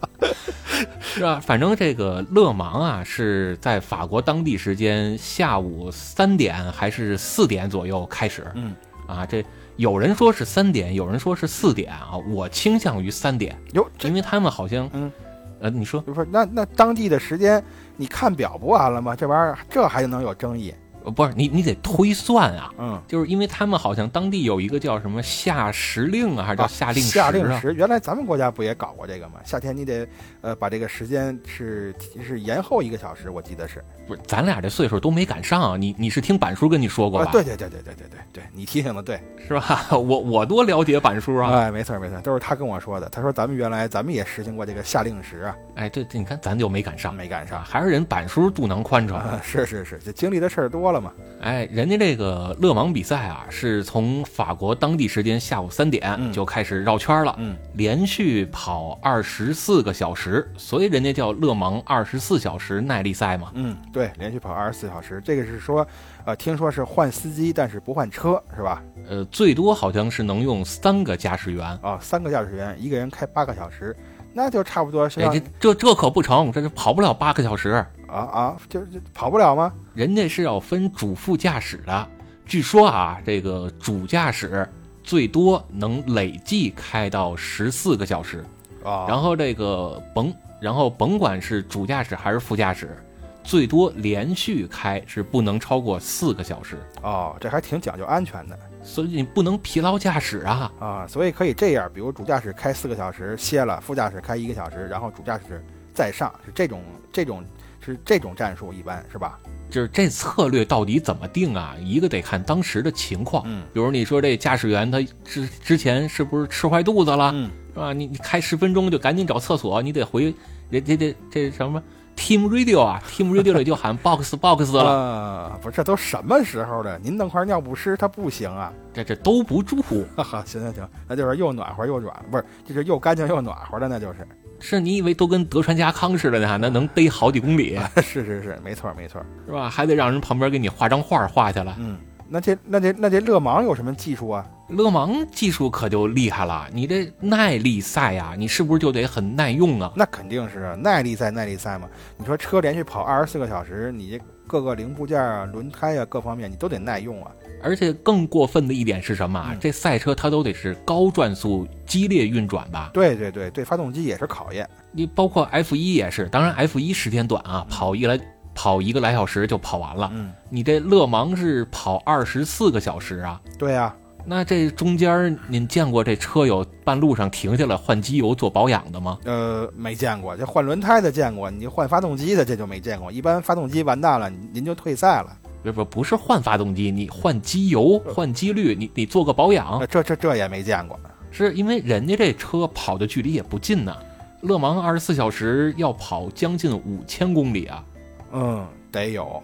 [1.01, 1.39] 是吧？
[1.39, 8.51] 反正这个勒芒啊，是在法国当地时间下午三点还是四点左右开始。
[8.55, 8.75] 嗯
[9.07, 9.45] 啊，这
[9.77, 13.55] 有人说是三点，有人说是四点啊，我倾向于三点。
[13.75, 15.13] 哟，因为他们好像嗯
[15.61, 17.63] 呃，你说不是那那当地的时间。
[18.01, 19.15] 你看表不完了吗？
[19.15, 20.75] 这玩意儿这还能有争议？
[21.05, 27.61] 呃不是你你得推算啊，嗯，就是因为他们好像当地有一个叫什么夏时令啊，还是叫啊夏令时夏令啊？
[27.61, 29.41] 时，原来咱们国家不也搞过这个吗？
[29.45, 30.07] 夏天你得
[30.41, 31.95] 呃把这个时间是
[32.27, 33.85] 是延后一个小时，我记得是。
[34.07, 35.77] 不是，咱俩这岁数都没赶上啊。
[35.77, 39.21] 你你是听板叔跟你说过吧？，啊对对对对对对对对，你提醒的对。
[39.47, 39.87] 是吧？
[39.93, 41.51] 我我多了解板叔啊。
[41.53, 43.09] 哎，没错没错，都是他跟我说的。
[43.09, 47.67] 他说咱们原来咱们也实行过这个夏令时啊，哎，对对，你看咱就没赶上，没赶上啊，。
[47.69, 49.19] 还是人板叔肚囊宽敞。
[49.19, 51.13] 啊，是是是，这经历的事儿多了嘛。
[51.41, 63.51] 哎，人家这个勒芒比赛啊，是从法国当地时间下午三点嗯就开始绕圈了，嗯，连续跑二十四个小时，所以人家叫勒芒二十四小时耐力赛嘛。
[63.55, 65.87] 嗯，对，连续跑二十四小时，这个是说，
[66.27, 68.83] 呃，听说是换司机，但是不换车，是吧？
[69.09, 71.67] 呃，最多好像是能用三个驾驶员。
[71.81, 73.97] 啊，三个驾驶员，一个人开八个小时，
[74.35, 79.73] 那就差不多是哎，这这这可不成，这是跑不了八个小时，啊啊，就是跑不了吗？
[79.95, 82.09] 人家是要分主副驾驶的。
[82.45, 84.69] 据说啊，这个主驾驶
[85.05, 88.45] 最多能累计开到十四个小时。
[88.85, 92.97] 啊，然后这个甭，然后甭管是主驾驶还是副驾驶，
[93.45, 100.73] 最多连续开是不能超过四个小时，哦，这还挺讲究安全的所以你不能疲劳驾驶啊。
[100.81, 107.45] 啊，所以可以这样，比如主驾驶开四个小时歇了，副驾驶开一个小时，然后主驾驶再上，是这种这种
[107.81, 109.39] 是这种战术，一般是吧？
[109.71, 111.77] 就是这策略到底怎么定啊？
[111.81, 117.93] 一个得看当时的情况，嗯比如你说这驾驶员他之之前是不是吃坏肚子了，嗯，是吧？
[117.93, 120.35] 你你开十分钟就赶紧找厕所，你得回
[120.71, 121.83] 人这这这什么
[122.17, 126.99] Team Radio 啊，Team Radio 里就喊 box box 了，啊，不是，这都什么时候了？
[126.99, 128.73] 您弄块尿不湿，它不行啊！
[128.93, 129.81] 这这兜不住。
[130.17, 134.27] 哈哈，行行行，那就是又暖和又软，不是，就是又干净又暖和的，那就是。
[134.61, 136.59] 是你以为都跟德川家康似的呢？
[136.61, 139.21] 那能逮好几公里， 是是是，没错没错。
[139.47, 139.69] 是吧？
[139.69, 141.75] 还得让人旁边给你画张画画去了。
[141.79, 144.47] 嗯，那这那这那这勒芒有什么技术啊？
[144.69, 149.93] 勒芒技术可就厉害了，你这耐力赛呀、你是不是就得很耐用啊？
[149.97, 151.89] 那肯定是啊耐力赛，耐力赛嘛。
[152.17, 154.21] 你说车连续跑二十四个小时，你这
[154.51, 157.31] 各个零部件啊、轮胎啊各方面你都得耐用啊。
[157.63, 159.51] 而且更过分的一点是什么啊？
[159.53, 162.91] 嗯这赛车它都得是高转速、激烈运转吧？
[162.93, 164.69] 对对对，对发动机也是考验。
[164.91, 168.19] 你包括 F 一也是，当然 F 一时间短啊，跑一来
[168.57, 170.11] 跑一个来小时就跑完了。
[170.13, 179.19] 嗯，你这勒芒是跑二十四个小时啊，对呀、那这中间您见过这车有半路上停下来换机油做保养的吗？
[179.25, 183.11] 呃，没见过，这换轮胎的见过，你换发动机的这就没见过。
[183.11, 185.37] 一般发动机完蛋了，您您就退赛了。
[185.63, 190.99] 不不不是换发动机，你换机油、换机滤，你你做个保养呃，这这这也没见过。
[191.31, 193.95] 是因为人家这车跑的距离也不近呢。
[194.43, 197.85] 勒芒二十四小时要跑将近五千公里啊！
[198.33, 199.43] 嗯，得有，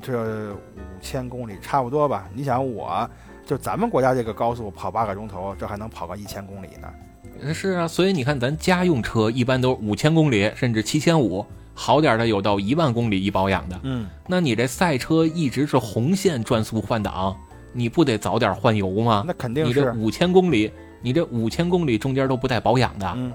[0.00, 0.56] 这五
[1.00, 2.28] 千公里差不多吧？
[2.32, 3.10] 你想我，
[3.46, 7.54] 就咱们国家这个高速跑八个钟头，这还能跑个一千公里呢？
[7.54, 13.78] 是啊，所以你看咱家用车一般都是五千公里，甚至七千五，好点的有到一万公里一保养的。
[13.84, 17.36] 嗯，那你这赛车一直是红线转速换挡，
[17.72, 19.22] 你不得早点换油吗？
[19.24, 23.12] 那肯定是，你这五千公里，你这五千公里中间都不带保养的。
[23.14, 23.32] 嗯，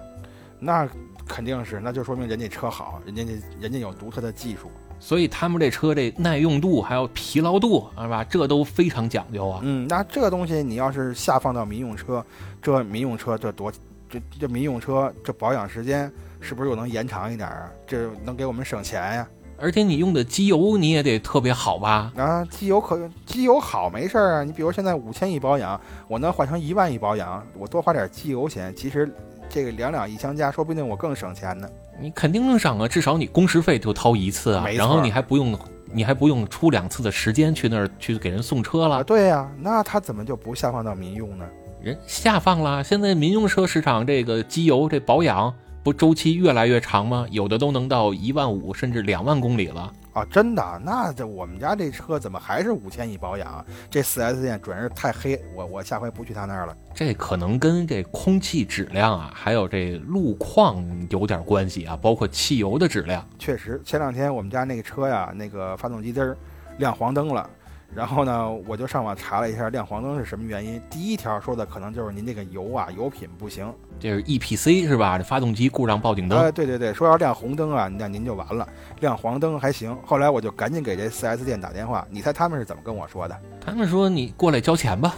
[0.60, 0.89] 那
[1.26, 4.69] 肯定是，那就说明人家车好，人家这人家有独特的技术。
[5.04, 8.24] 所以他们这车这耐用度还有疲劳度，是吧？
[8.24, 9.60] 这都非常讲究啊。
[9.64, 12.24] 嗯，那这东西你要是下放到民用车，
[12.62, 13.72] 这民用车这多，
[14.08, 16.10] 这这民用车这保养时间
[16.40, 17.68] 是不是又能延长一点啊？
[17.88, 19.28] 这能给我们省钱呀？
[19.58, 22.14] 而且你用的机油你也得特别好吧？
[22.16, 29.12] 啊，机油可机油好没事儿啊，你比如现在五千一保养，我能换成一万一保养，我多花点机油钱，其实
[29.50, 31.68] 这个两两一相加，说不定我更省钱呢。
[32.02, 35.58] 你肯定能省啊，至少你工时费就掏一次啊，然后你还不用，
[35.94, 41.46] 你还不用出两次的时间去那儿去给人送车啊，了，对呀、那他怎么就不下放到民用呢？
[41.82, 42.84] 人下放了。
[42.84, 47.26] 现在民用车市场这个机油这保养不周期越来越长吗？
[47.30, 49.92] 有的都能到一万五甚至两万公里了。
[50.13, 50.82] 啊，真的？
[50.84, 53.65] 那这我们家这车怎么还是五千一保养？
[53.89, 56.76] 这 4S 店准是太黑，我我下回不去他那儿了。
[56.93, 63.26] 这可能跟这空气质量啊，还有这路况有点关系啊，包括汽油的质量。
[63.39, 66.38] 确实，前两天我们家那个车呀，那个发动机灯儿
[66.78, 67.50] 亮黄灯了。
[67.94, 70.82] 然后呢，我就上网查了一下亮黄灯是什么原因。
[70.90, 73.74] 第一条说的可能就是您这个油啊，油品不行。
[74.00, 75.18] 这是 EPC 是吧？
[75.18, 76.40] 这发动机故障报警灯。
[76.40, 78.68] 呃，对对对，说要亮红灯啊，那您就完了。
[79.02, 79.96] 亮黄灯还行。
[80.06, 83.38] 后来我就赶紧给这 4S 店打电话，你猜他们是怎么跟我说的？
[83.64, 85.16] 他们说你过来交钱吧。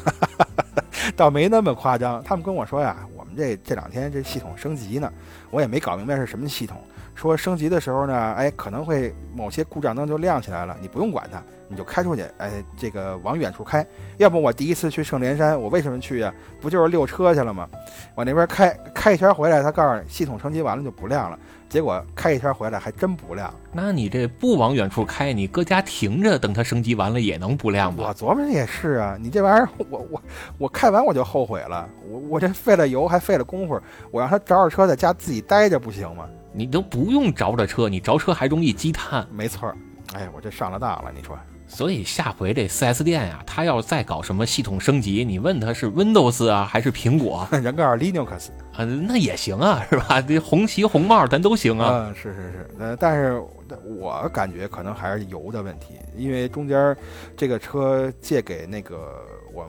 [1.16, 5.12] 倒没那么夸张，他们跟我说呀，我们们这这两天这系统升级呢，
[5.50, 6.78] 我也没搞明白是什么系统。
[7.16, 13.86] 说升级的时候呢，哎，可能会某些故障灯就亮起来了，你不用管它，你就开出去，哎，这个往远处开。
[14.18, 16.34] 要不我第一次去圣莲山，我为什么去呀？
[16.60, 17.70] 不就是溜车去了吗？
[18.16, 21.38] 往那边开开一圈回来，他告诉你系统升级完了就不亮了。
[21.70, 23.52] 结果开一圈回来还真不亮。
[23.72, 28.04] 那你这不往远处开，你搁家停着，等它升级完了也能不亮吧？
[28.08, 30.22] 我琢磨着也是啊，你这玩意儿，我我
[30.60, 33.80] 我开完我就后悔了，我我这费了油还费了功夫，
[34.12, 36.26] 我让他找找车在家自己待着不行吗？
[36.54, 39.26] 你都不用着着车，你着车还容易积碳。
[39.32, 39.76] 没错儿，
[40.14, 41.38] 哎，我这上了当了，你说。
[41.66, 50.22] 所以下回这 4S 店呀，他要再搞什么系统升级，你问他是 Windows 啊还是苹果， 人告诉 Linux 啊，那也行啊， 是吧？
[50.22, 52.06] 这红旗红帽咱都行啊。
[52.10, 53.42] 嗯，是是是，呃，但是
[53.98, 56.96] 我感觉可能还是油的问题，因为中间
[57.36, 59.66] 这个车借给那个我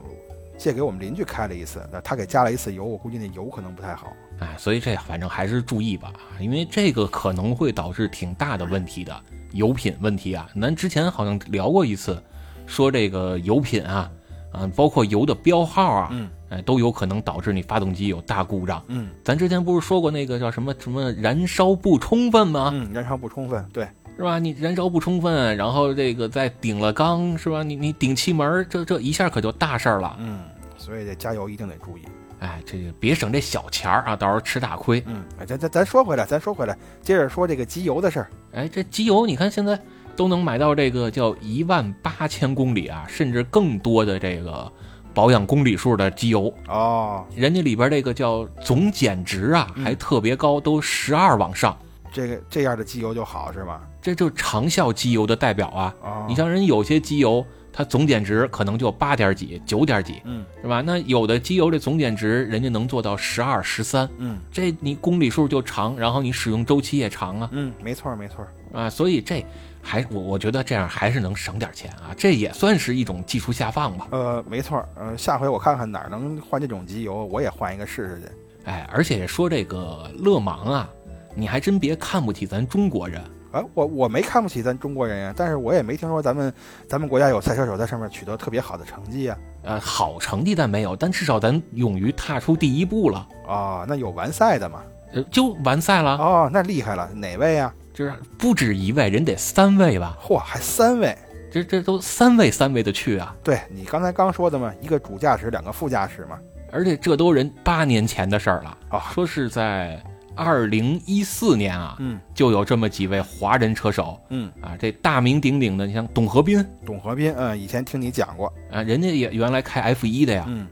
[0.57, 4.13] 借给我们邻居开了一次，那他给加了一次油，我估计那油可能不太好。
[4.39, 9.15] 哎，所以这反正还是注意吧，因为这个可能会导致挺大的问题的
[9.53, 10.49] 油品问题啊。
[10.61, 12.21] 咱之前好像聊过一次，
[12.65, 14.11] 说这个油品啊，
[14.51, 18.83] 啊，包括油的标号啊，嗯，哎，都有可能导致你发动机有大故障。
[18.87, 22.71] 嗯，咱之前不是说过那个叫什么什么燃烧不充分吗？
[22.73, 24.37] 嗯，燃烧不充分，对，是吧？
[24.37, 27.63] 你燃烧不充分，然后这个再顶了缸，是吧？
[27.63, 30.17] 你你顶气门，这这一下可就大事儿了。
[30.19, 30.43] 嗯，
[30.77, 32.01] 所以这加油一定得注意。
[32.39, 35.01] 哎，这个别省这小钱儿啊，到时候吃大亏。
[35.05, 38.29] 嗯，咱咱咱说回来，咱说回来，接着说这个机油的事儿。
[38.53, 39.79] 哎，这机油你看现在
[40.15, 44.71] 都能买到这个叫一万八千公里啊，甚至更多的这个
[45.13, 47.25] 保养公里数的机油哦。
[47.35, 51.77] 人家里边这个叫总减值啊，还特别高，都十二往上。
[52.11, 53.81] 这个这样的机油就好是吧？
[54.01, 55.95] 这就是长效机油的代表啊。
[56.01, 57.45] 哦，你像人有些机油。
[57.77, 60.79] 它总减值可能就八点几、九点几，嗯，是吧？
[60.79, 69.45] 那有的机油这总减值人家能做到十二、十三，嗯，这你公里数就长，然后你使用周期也长啊，嗯，没错没错，啊，所以这
[69.81, 74.07] 还我我觉得这样还是能省点钱啊，这也算是一种技术下放吧。
[74.11, 78.27] 呃，没错，呃，下回我看看哪儿能换这种机油，我也换一个试试去。
[78.71, 80.89] 哎，而且说这个勒芒啊，
[81.35, 83.21] 你还真别看不起咱中国人。
[83.55, 86.53] 啊，我我没看不起咱中国人呀，但是我也没听说咱们
[86.89, 89.37] 咱们国家有赛车手在上面取得特别好的成绩呀。
[89.63, 93.25] 呃，好成绩咱没有，但至少咱勇于踏出第一步了。
[93.47, 94.83] 哦，那有完赛的吗？
[95.13, 96.17] 呃，就完赛了。
[96.17, 97.73] 哦，那厉害了，哪位呀？
[97.93, 100.17] 就是不止一位，人得三位吧？
[100.21, 101.17] 嚯，还三位？
[101.49, 103.33] 这这都三位三位的去啊？
[103.41, 106.37] 对你刚才刚说的嘛，一个主驾驶，两个副驾驶嘛。
[106.73, 109.97] 而且这都人八年前的事儿了啊，说是在。
[110.35, 114.51] 二零一四年啊，嗯，就有这么几位华人车手，嗯。
[114.61, 118.51] 啊，这大名鼎鼎的，你像董和斌，董和斌，嗯，以前听你讲过。
[118.71, 120.67] 啊，人家也原来开 F 一的呀，嗯，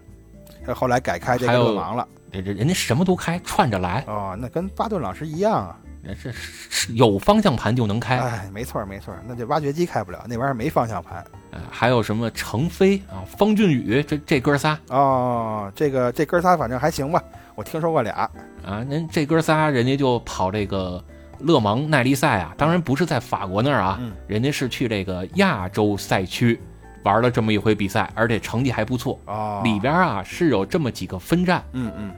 [0.75, 17.21] 后来改开这个勒芒了，这这人家什么都开，串着来，哦，那跟巴顿老师一样啊，这是有方向盘就能开，哎，没错没错，那这挖掘机开不了，那玩意儿没方向盘，啊，还有什么程飞啊，方俊宇，这这哥仨，哦，这个这哥仨反正还行吧。
[17.55, 18.29] 我听说过俩
[18.65, 21.03] 啊，您这哥仨人家就跑这个
[21.39, 26.59] 勒芒耐力赛啊，当然不是在法国那儿啊，人家是去这个亚洲赛区
[27.03, 29.61] 玩了这么一回比赛，而且成绩还不错啊。
[29.61, 32.11] 里边啊是有这么几个分站，嗯嗯，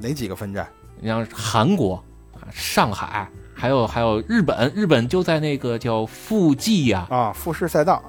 [0.00, 0.68] 哪几个分站？
[1.00, 1.94] 你像韩国
[2.34, 8.00] 啊、上海，还有还有日本，日本就在那个叫富济呀啊，富士赛道，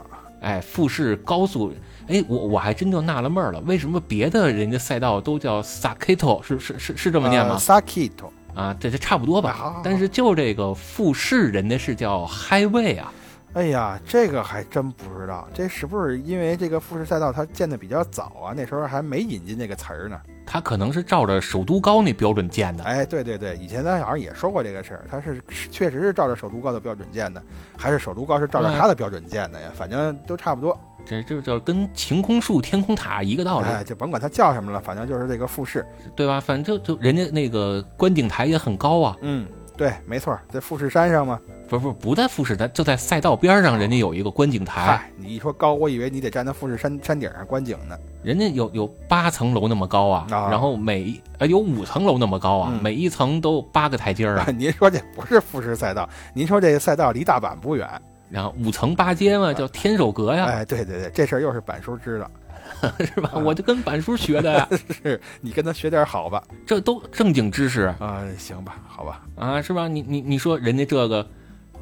[0.42, 1.74] 哎，富士高速。
[2.08, 9.82] 哎，我我还真就纳了闷了，为什么别的人家赛道都叫 Sakito，是是是是这么念吗？Sakito 啊，这这差不多吧。
[9.84, 13.14] 但是就这个富士，人家是叫 Highway 啊。
[13.54, 18.54] 哎呀，这个还真不知道，这是不是因为这个富士赛道它建的比较早啊？
[18.56, 20.20] 那时候还没引进这个词儿呢。
[20.52, 22.84] 它可能是照着首都高那标准建的。
[22.84, 27.40] 哎，对对对，以前咱好像也说过这个事儿，它是确实是照着首都高的标准建的，
[27.78, 29.70] 还是首都高是照着它的标准建的呀？
[29.76, 30.76] 反正都差不多。
[31.06, 35.86] 这这就跟晴空树、天空塔一个道理，哎，就甭管它叫什么了，反正就是这个复式，
[36.16, 36.42] 对吧？
[36.42, 39.16] 反正就人家那个观景台也很高啊。
[39.22, 41.40] 嗯，对，没错，在富士山上嘛？
[41.70, 44.82] 不不不在富士山，就在赛道边上，人家有一个观景台。
[44.82, 47.96] 嗨，你一说高，我以为你得站在富士山山顶上观景呢。
[48.22, 54.46] 人家有有八层楼那么高啊，然后每呃有五层楼那么高啊，每一层都八个台阶啊。
[54.58, 56.08] 您说这不是富士赛道？
[56.34, 57.88] 您说这个赛道离大阪不远。
[58.30, 60.46] 然后五层八阶嘛，叫天守阁呀。
[60.46, 62.30] 哎，对对对，这事儿又是板叔知道，
[63.04, 63.32] 是吧？
[63.44, 64.68] 我就跟板叔学的呀。
[65.02, 66.44] 是你跟他学点好吧？
[66.64, 68.22] 这都正经知识啊。
[68.38, 69.24] 行吧，好吧。
[69.36, 69.88] 啊，是吧？
[69.88, 71.28] 你你你说人家这个，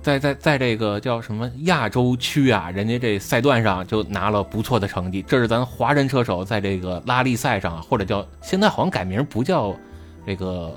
[0.07, 5.21] 在在在这个叫什么亚洲区啊，人家这赛段上就拿了不错的成绩。
[5.27, 9.75] 这是咱华人车手在这个拉力赛上，或者叫现在好像改名不叫
[10.25, 10.73] 这个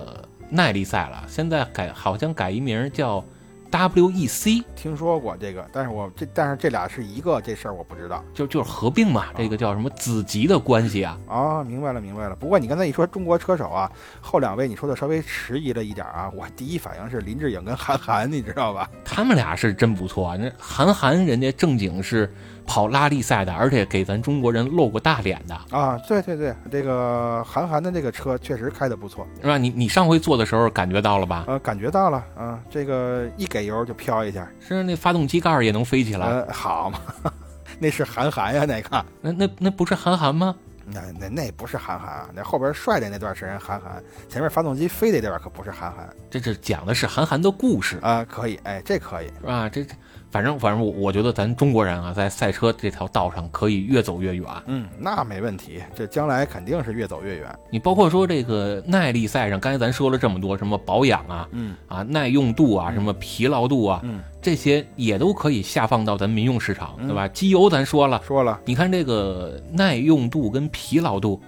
[0.49, 3.25] 耐力赛了，现在改好像改一名叫
[3.71, 8.25] WEC，听说过这个，但是我这但是这俩是一个，这事儿我不知道。
[8.35, 11.19] 就就是合并嘛，这个叫什么子集的关系啊？
[11.29, 12.35] 啊，明白了明白了。
[12.37, 18.91] 不过你刚才一说中国车手啊，后两位你说的稍微迟疑了一点啊，我第一反应是林志颖跟韩寒，你知道吧？
[19.05, 22.33] 他们俩是真不错啊，那韩寒人家正经是。
[22.71, 25.99] 跑拉力赛的，而且给咱中国人露过大脸的啊！
[26.07, 29.59] 对对对，这个韩寒的这个车确实开的不错，是吧？
[29.59, 31.47] 你你上回坐的时候感觉到了吧？
[31.49, 36.29] 呃，感觉到了啊，这个一给油就飘一下，是那发动机盖也能飞起来。
[36.29, 37.01] 呃，好嘛，
[37.81, 40.55] 那是韩寒呀，那个，那那那不是韩寒吗？
[40.93, 46.09] 那那那不是韩寒啊，那后边帅的那段是人韩寒，前面发动机飞的那段可不是韩寒。
[46.31, 49.69] 这这讲的是韩寒的故事啊，可以，哎，这可以，是吧？
[49.69, 49.85] 这。
[50.31, 54.47] 反正反正我我觉得咱中国人啊，在赛车这条道上可以越走越远。
[54.67, 57.59] 嗯，那没问题，这将来肯定是越走越远。
[57.71, 67.27] 你包括说这个耐力赛上，刚才咱说了这么多，什么保养啊，嗯啊耐用度啊，什么疲劳度啊，嗯，这些也都可以下放到咱民用市场，对吧？
[67.27, 71.43] 机油咱说了说了，你看这个耐用度跟疲劳度，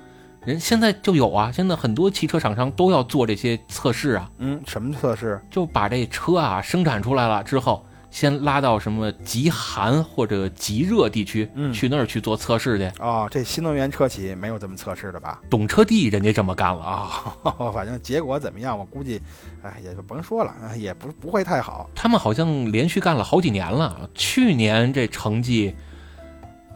[0.44, 4.28] 人现在就有啊，现在很多汽车厂商都要做这些测试啊。
[4.38, 5.40] 嗯，什么测试？
[5.48, 7.84] 就把这车啊生产出来了之后。
[8.12, 12.92] 先拉到什么极寒或者极热地区，去那儿去做测试去。
[13.00, 15.40] 哦，这新能源车企没有这么测试的吧？
[15.48, 17.34] 懂车帝人家这么干了啊。
[17.72, 19.18] 反正结果怎么样，我估计，
[19.62, 21.88] 哎，也就甭说了，也不不会太好。
[21.94, 25.74] 他们好像连续干了好几年了，去年这成绩，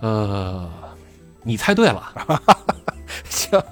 [0.01, 0.67] 呃，
[1.43, 2.03] 你猜对了。
[3.29, 3.63] 行，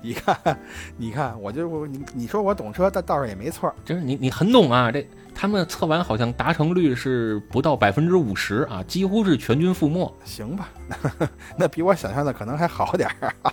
[0.00, 0.58] 你看，
[0.96, 4.90] 你看，我就我你你说我懂车，但倒是也没错，就是你你很懂啊。
[4.90, 10.12] 这他们测完好像达成率是不到百分之五十啊，几乎是全军覆没。
[10.24, 10.68] 行吧，
[11.56, 13.32] 那比我想象的可能还好点儿。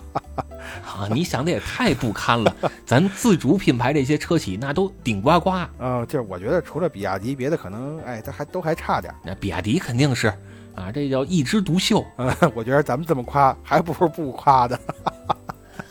[0.84, 2.54] 啊，你想的也太不堪了。
[2.84, 5.50] 咱自主品牌这些车企那都顶呱呱。
[5.50, 9.14] 啊，就是我觉得除了比亚迪，别的可能哎，它还都还差点。
[9.24, 10.28] 那比亚迪肯定是
[10.74, 12.04] 啊，这叫一枝独秀。
[12.18, 14.78] 嗯，我觉得咱们这么夸，还不如不夸的。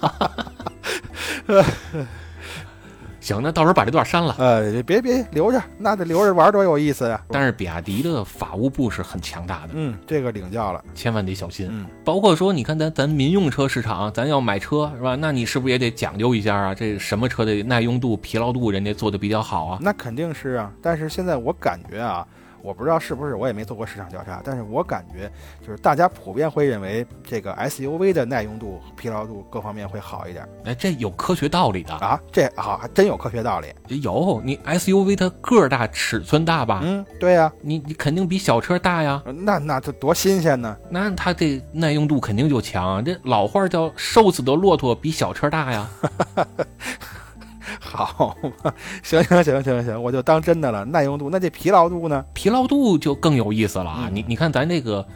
[3.21, 4.37] 行，那到时候把这段删了。
[4.39, 7.19] 呃，别别留着，那得留着玩多有意思呀。
[7.31, 11.67] 但是比亚迪的法务部是很强大的，嗯，这个领教了，千万得小心。
[11.71, 15.17] 嗯，包括说，你看咱咱民用车市场，咱要买车是吧？
[15.17, 16.75] 那你是不是也得讲究一下啊？
[16.75, 19.79] 这什么车的耐用度、疲劳度，人家做的比较好啊？
[19.81, 20.71] 那肯定是啊。
[20.83, 22.27] 但是现在我感觉啊。
[22.65, 30.49] 我不知道是不是，我也没做过市场调查，但是我感觉就是大家普遍会认为这个 SUV 的耐用度、疲劳度各方面会好一点。
[30.65, 32.19] 哎，这有科学道理的啊！
[32.33, 33.67] 这啊，还真有科学道理。
[34.01, 36.81] 有你 SUV 它个儿大，尺寸大吧？
[36.83, 39.23] 嗯，对呀，你你肯定比小车大呀。
[39.27, 40.75] 那那这多新鲜呢？
[40.89, 43.05] 那它这耐用度肯定就强。
[43.05, 45.87] 这老话叫“瘦死的骆驼比小车大”呀。
[48.05, 50.85] 好嘛，行行行行行，我就当真的了。
[50.85, 52.25] 耐用度，那这疲劳度呢？
[52.33, 54.09] 疲劳度就更有意思了啊！
[54.13, 55.07] 你你看咱这个。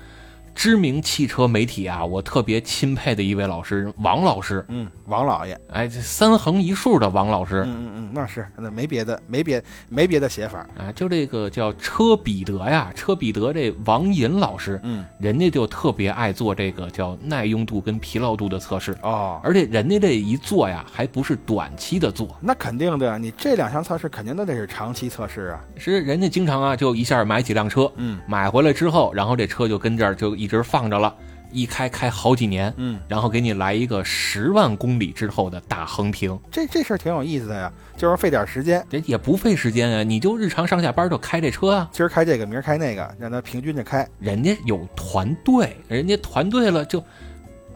[0.58, 10.58] 知名汽车媒体啊，我特别钦佩的一位老师王老师，嗯，王老爷，哎，这三横一竖的王老师，嗯嗯嗯，那是那没别的，没别没别的写法。
[10.76, 18.98] 啊，就这个叫车彼得呀，车彼得这王银老师，嗯，人家就特别爱做这个叫耐用度跟疲劳度的测试。
[19.02, 30.47] 哦，而且人家这一做呀，还不是短期的做，那肯定的，你这两项测试肯定都得是长期测试啊，是人家经常啊，就一下买几辆车，嗯，买回来之后，然后这车就跟这儿就一。
[30.48, 31.14] 一直放着了，
[31.52, 44.08] 一开开好几年，嗯，然后给你来一个十万公里之后的大横屏，这这事儿挺有意思的呀，就是费点时间，这也不费时间啊，你就日常上下班就开这车啊，今儿开这个，明儿开那个，让他平均着开。
[44.18, 47.04] 人家有团队，人家团队了就，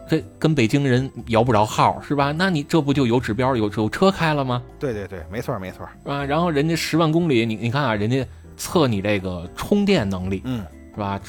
[0.09, 2.31] 这跟北京人摇不着号是吧？
[2.35, 4.63] 那你这不就有指标，有有车开了吗？
[4.79, 6.25] 对对对，没错没错，是吧？
[6.25, 8.25] 然后人家十万公里，你你看啊，人家
[8.57, 11.21] 测你这个充电能力，嗯，是吧？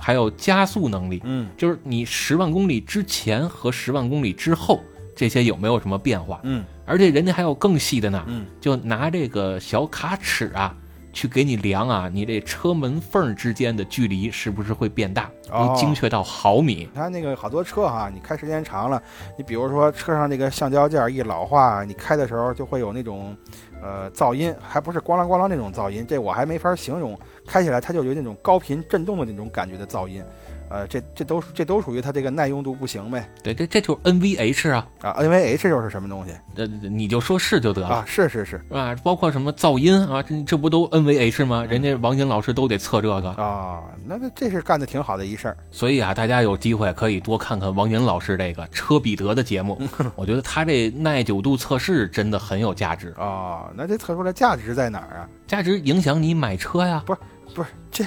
[0.00, 4.80] 还有加速能力，嗯，就是你十万公里之前和十万公里之后
[5.14, 6.40] 这些有没有什么变化？
[6.44, 10.74] 嗯，而且人家还有更细的呢，嗯，就拿这个小卡尺啊，
[11.12, 15.30] 去给你量啊，你这车门缝之间的距离是不是会变大？
[15.50, 16.88] 哦，精确到毫米。
[16.94, 19.02] 它那个好多车哈，你开时间长了，
[19.36, 23.36] 你比如说车上那个橡胶件一老化，你开的时候就会有那种。
[23.82, 27.18] 呃，噪音还不是咣啷咣啷那种噪音，这我还没法形容。
[27.46, 30.22] 开起来它就有那种高频震动的那种感觉的噪音，
[30.68, 33.28] 呃，这这都这都属于它这个耐用度不行呗。
[33.42, 37.88] 对，这这就是 NVH 啊，啊，NVH 又是什么东西呃你就说是就得了。
[37.88, 38.04] 啊？
[38.06, 38.94] 是是是啊？
[39.02, 41.64] 包括什么噪音啊，这这不都 NVH 吗？
[41.68, 45.56] 人家王晶老师都得测这个，啊，那那这是干的挺好的一事儿。
[45.72, 49.80] 所以啊，大家有机会可以多看看王晶老师这个车彼得的节目，
[50.14, 55.28] 我觉得他这耐久度测试真的很有价值，啊，那这测出来价值在哪儿啊？
[55.46, 57.02] 价值影响你买车呀。
[57.06, 57.20] 不是
[57.54, 58.04] 不是这，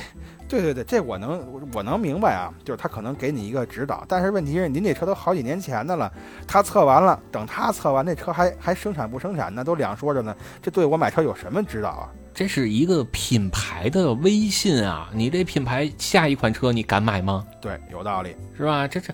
[0.48, 6.12] 对对对，这我能我我能明白啊，就是他可能给你一个指导，但是问题是您这车都好几年前的了，
[6.48, 12.10] 他测完了，等他测完那车还还生产不生产呢，都两说着呢，这对我买车有什么指导啊？
[12.34, 15.08] 这是一个品牌的威信啊！
[15.14, 17.46] 你这品牌下一款车你敢买吗？
[17.62, 18.36] 对，有道理。
[18.58, 18.88] 是吧？
[18.88, 19.14] 这这，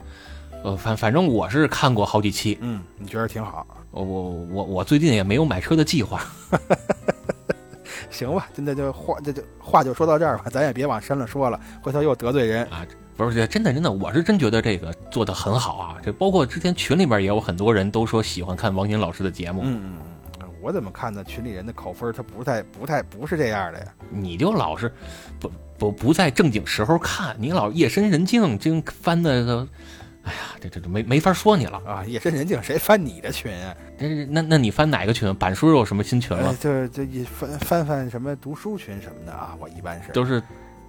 [0.64, 3.66] 呃，反反正我是看过好几期，嗯，你觉得挺好？
[3.91, 6.22] 我我我我最近也没有买车的计划。
[8.12, 12.86] 行吧，真的就话这就话就说到这儿吧，咱也别往深了说了，回头又得罪人啊。
[13.16, 15.97] 不是，真的真的，我是真觉得这个做的很好啊！
[16.01, 19.97] 这包括之前群里边也有很多人都说喜欢看王宁老师的节目，嗯嗯
[20.39, 21.22] 嗯，我怎么看呢？
[21.26, 23.86] 群里人的口风他不太不太不是这样的呀。
[24.10, 24.89] 你就老是
[25.38, 29.68] 不不不在正经时候看，你老夜深人静净翻的个，
[30.30, 31.82] 哎呀，这这这没没法说你了。
[31.86, 33.75] 啊，夜深人静谁翻你的群啊？
[33.97, 35.34] 这是那那你翻哪个群？
[35.36, 36.49] 板叔有什么新群了？
[36.49, 40.11] 呃就就一翻翻翻什么读书群什么的啊，我一般是。
[40.11, 40.41] 都是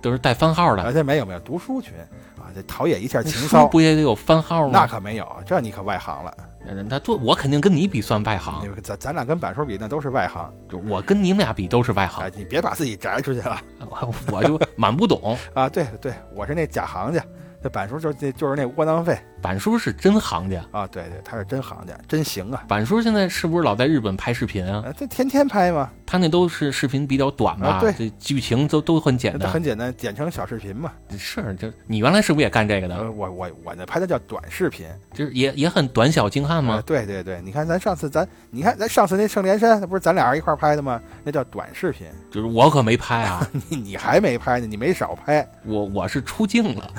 [0.03, 0.83] 都是带番号的。
[0.83, 1.95] 而且没有没有读书群
[2.39, 3.67] 啊，这陶冶一下情书操。
[3.67, 4.87] 不也得有番号那吗？
[4.87, 6.35] 可没有，这你可外行了。
[6.63, 10.53] 那那做我肯定跟你比算外行，你咱咱俩跟板叔比，那都是外行。
[10.69, 15.37] 就我跟你们俩比都是外行啊，，你别把自己摘出去了 我我就满不懂。
[15.55, 15.69] 啊！
[15.71, 17.25] 对对，我是那假行家，
[17.63, 20.87] 这板叔就那就是那窝囊废板叔是真行家，啊！
[20.87, 22.63] 对对，他是真行家，真行啊！
[22.69, 24.85] 板叔现在是不是老在日本拍视频啊？
[24.87, 27.69] 啊，这天天拍嘛，他那都是视频比较短嘛？
[27.69, 29.51] 啊对这剧情都都很简单。
[29.51, 30.93] 很简单，剪成小视频嘛。
[31.17, 32.97] 是，就你原来是不是也干这个的？
[32.97, 36.83] 呃，我我我那拍的叫短视频就是也也很短小精悍啊吗？
[36.85, 41.01] 对对对，你看咱上次咱，你看咱上次那圣莲山，那不是咱俩人一块儿拍的吗？
[41.25, 42.07] 那叫短视频。
[42.31, 45.47] 就是我可没拍啊， 你你还没拍呢，你没少拍。
[45.65, 46.93] 我我是出镜了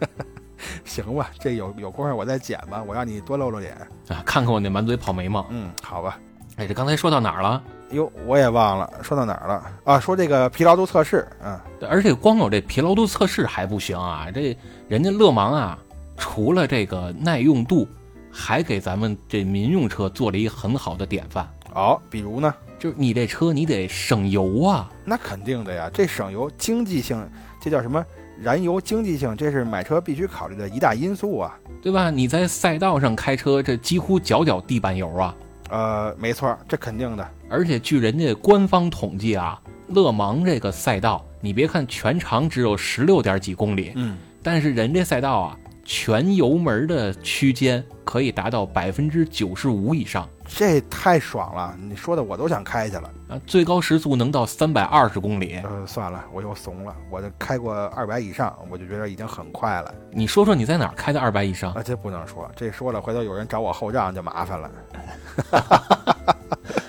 [0.84, 3.74] 行吧，这有有功夫我再剪吧，我让你多露露脸。
[4.08, 5.46] 啊，看看我那满嘴跑眉毛。
[5.50, 6.18] 嗯，好吧。
[6.56, 7.62] 哎，这刚才说到哪儿了？
[7.90, 10.00] 哟，我也忘了说到哪儿了啊？
[10.00, 11.58] 说这个疲劳度测试，嗯，
[11.88, 14.56] 而且光有这疲劳度测试还不行啊，这
[14.88, 15.78] 人家勒芒啊，
[16.16, 17.86] 除了这个耐用度，
[18.32, 21.48] 还给咱们这民用车做了一个很好的典范。
[21.74, 22.54] 哦，比如呢？
[22.78, 27.28] 就是你这车你得省油啊，那肯定的呀，这省油经济性，
[27.60, 28.04] 这叫什么？
[28.44, 31.58] 燃油经济性，这是买车必须考虑的一大因素啊。
[31.80, 32.10] 对吧？
[32.10, 35.34] 你在赛道上开车，这几乎脚脚地板油啊。
[35.70, 37.26] 呃，没错，这肯定的。
[37.48, 53.10] 而且据人家官方统计啊，勒芒这个赛道，你别看全长只有十六点几公里，嗯，但是人这赛道啊，全油门的区间可以达到百分之九十五以上这太爽了，你说的我都想开去了。
[53.28, 55.60] 啊，最高时速能到三百二十公里。
[55.64, 59.92] 呃，算了，我又怂了，我这开过二百以上，我就觉得已经很快了。
[60.10, 61.72] 你说说你在哪儿开的二百以上？
[61.72, 64.70] 啊，这不能说，这说了回头有人找我后账就麻烦了。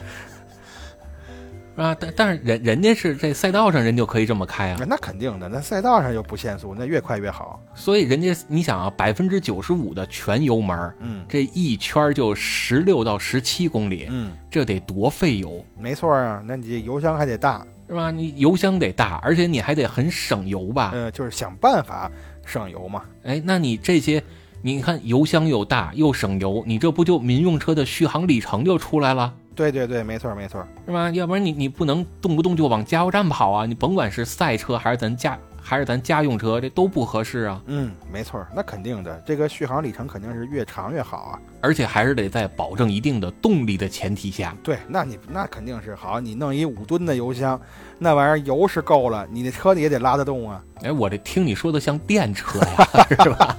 [1.75, 7.61] 啊，但但是人人家是这赛道上人就可以这么开啊，那肯定的，那赛道上又不限速，那越快越好。
[7.73, 18.09] 所以人家你想啊，百分之九十五的全油门，嗯这一圈就十六到十七公里，嗯，这得多费油，没错啊，那你这油箱还得大，是吧？
[18.09, 20.91] 你油箱得大，而且你还得很省油吧？
[20.93, 22.09] 呃，就是想办法
[22.45, 23.03] 省油嘛。
[23.23, 24.23] 哎，那你这些，
[24.65, 29.31] 你看油箱又大又省油，你这不就民用车的续航里程就出来了？
[29.53, 30.65] 对对对，没错没错。
[30.87, 31.07] 是吧？
[31.11, 33.67] 要不然你你不能动不动就往加油站跑啊！
[33.67, 37.61] 你甭管是赛车还是咱家还是咱家用车，这都不合适啊！
[37.67, 41.39] 嗯，没错，那肯定的，这个续航里程肯定是越长越好啊。
[41.61, 44.57] 而且还是得在保证一定的动力的前提下。
[44.63, 47.61] 对，那你那肯定是好，你弄一五吨的油箱，
[47.99, 50.59] 那玩意儿油是够了，你那车你也得拉得动啊。
[50.81, 53.57] 哎，我这听你说的像电车呀， 是吧？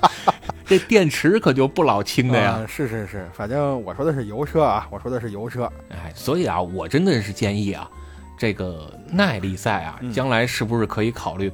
[0.67, 2.53] 这电池可就不老轻的呀。
[2.53, 5.71] 啊是是是，反正我说的是油车啊，我说的是油车。
[5.91, 7.89] 哎，所以啊，我真的是建议啊，
[8.37, 11.51] 这个耐力赛啊嗯，将来是不是可以考虑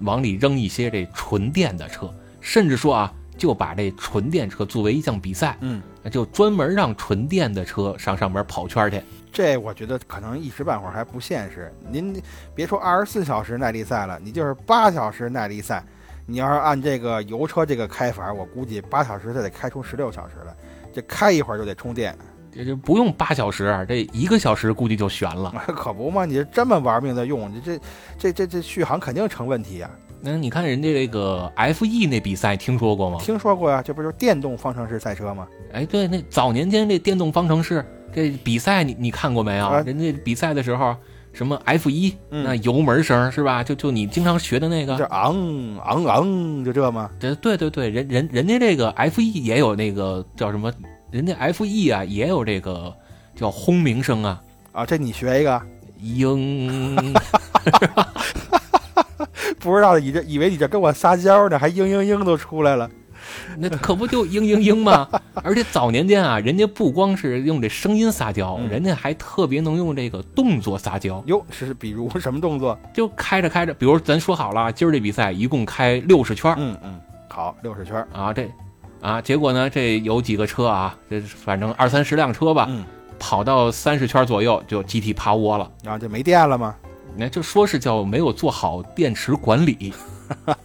[0.00, 9.00] 往里扔一些这纯电的车，甚至说啊，就把这纯电车作为一项比赛，嗯，就专门让纯电的车上上边跑圈去。
[9.30, 11.72] 这我觉得可能一时半会儿还不现实。
[11.90, 12.20] 您
[12.54, 15.82] 别说二十四小时耐力赛了，你就是八小时耐力赛，
[16.32, 20.56] 你要是按这个油车这个开法，我估计八小时它得开出十六小时来，
[20.90, 22.16] 这开一会儿就得充电，
[22.50, 25.52] 这就不用八小时，啊这一个小时估计就悬了。
[25.76, 26.24] 可不嘛？
[26.24, 27.78] 你这么玩命的用，你这
[28.16, 29.90] 这这这续航肯定成问题啊、
[30.22, 33.18] 那你看人家这个 F E 那比赛听说过吗？
[33.20, 35.46] 听说过呀，这不就是电动方程式赛车吗？
[35.74, 39.66] 哎，对，那早年间这电动方程式这比赛你你看过没有？
[39.66, 40.96] 啊人家比赛的时候，
[41.32, 43.64] 什么 F 一、嗯那油门声是吧？
[43.64, 45.34] 就就你经常学的那这个，昂
[45.78, 47.10] 昂昂，就这吗？
[47.18, 50.72] 对对对对，人人人家这个 F 一也有那个叫什么？
[51.10, 52.94] 人家 F 一啊也有这个
[53.34, 55.62] 叫轰鸣声啊，啊，这你学一个，
[56.02, 57.18] 嘤，
[59.58, 62.88] 不知道以这以为你这跟我撒娇呢，还嘤嘤嘤都出来了。
[63.58, 65.08] 那可不就嘤嘤嘤吗？
[65.42, 71.22] 而且早年间啊，人家不光是用这声音撒娇，嗯人家还特别能用这个动作撒娇。
[71.26, 72.78] 哟，是比如什么动作？
[72.94, 78.08] 就开着开着，比如咱说好了，今儿这比赛一共开六十圈儿嗯嗯，好，六十圈儿。
[78.12, 78.48] 啊，这
[79.00, 82.84] 啊，结果呢，这有几个车啊，这反正二三十辆车吧，嗯，
[83.18, 85.70] 跑到三十圈左右就集体趴窝了。
[85.82, 86.74] 然后就没电了吗？
[87.14, 89.92] 那就说是叫没有做好电池管理，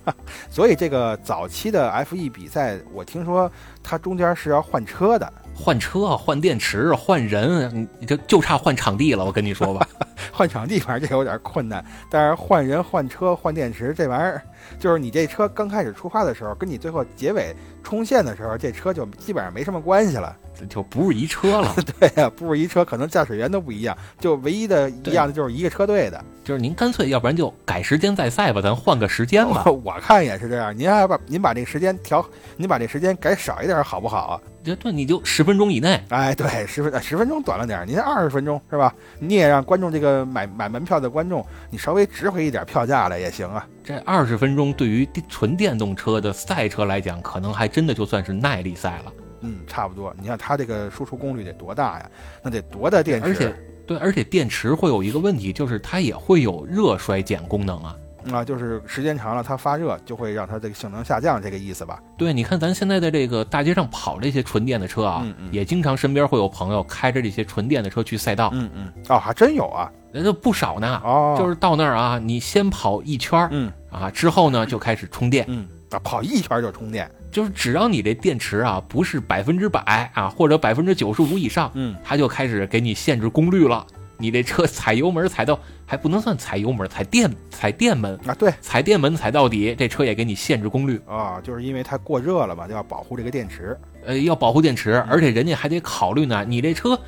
[0.50, 3.52] 所以这个早期的 F1 比赛，我听说
[3.84, 9.26] 它中间是要换车的，换车、换电池、换人，你你这就差换场地了。
[9.26, 9.88] 我跟你说吧，
[10.32, 14.42] 换场地反正这有点困难，但是换人、换车、换电池这玩意儿，
[14.80, 20.36] 就是你这车刚开始出发的时候，跟你最后结尾冲线的时候，这车就基本上没什么关系了。
[20.60, 21.76] 这就不是一车了。
[22.00, 26.24] 对呀、不是一车，可能驾驶员都不一样，就唯一的一样的就是一个车队的。
[26.44, 29.64] 就是您干脆要不然就改时间再赛吧，咱换个时间吧。
[29.66, 34.42] 我我看也是这样，您还把您把这个时间调，您把这时间改少一点好不好啊？
[34.64, 38.94] 这对你就十分钟以内，哎，对，十分十分钟短了点，您二十分钟是吧？
[39.20, 43.66] 你也让观众这个买买门票的观众，你稍微值回一点票价来也行啊。
[43.84, 49.12] 这二十分钟对于电纯电动车的赛车来讲，可能还真的就算是耐力赛了。
[49.42, 50.14] 嗯，差不多。
[50.20, 52.10] 你看它这个输出功率得多大呀？
[52.42, 53.28] 那得多大电池？
[53.28, 57.96] 而且对，而且电池会有一个问题，就是它也会有热衰减功能啊。
[58.32, 62.02] 啊，就是时间长了它发热，就会让它这个性能下降，这个意思吧？
[62.18, 69.90] 对，你看咱现在的这个大街上跑这些纯电的车啊，嗯嗯也经常身边会有朋友开着这些纯电的车去赛道，嗯嗯，哦，还真有啊。
[70.12, 71.02] 那就不少呢。
[71.06, 77.10] 哦，就是到那儿啊，你先跑一圈儿嗯啊，之后呢就开始充电，嗯啊，跑一圈就充电。
[77.32, 83.86] 就是只要你这电池啊不是百分之百啊，或者百分之九十五以上，嗯，它就开始给你限制功率了。
[84.20, 88.52] 你这车踩油门踩到还不能算踩油门，踩电踩电门，啊，对。
[88.62, 91.00] 踩电门踩到底，这车也给你限制功率。
[91.06, 93.78] 啊、就是因为它过热了嘛，就要保护这个电池。
[94.04, 97.00] 呃，要保护电池，而且人家还得考虑呢，你这车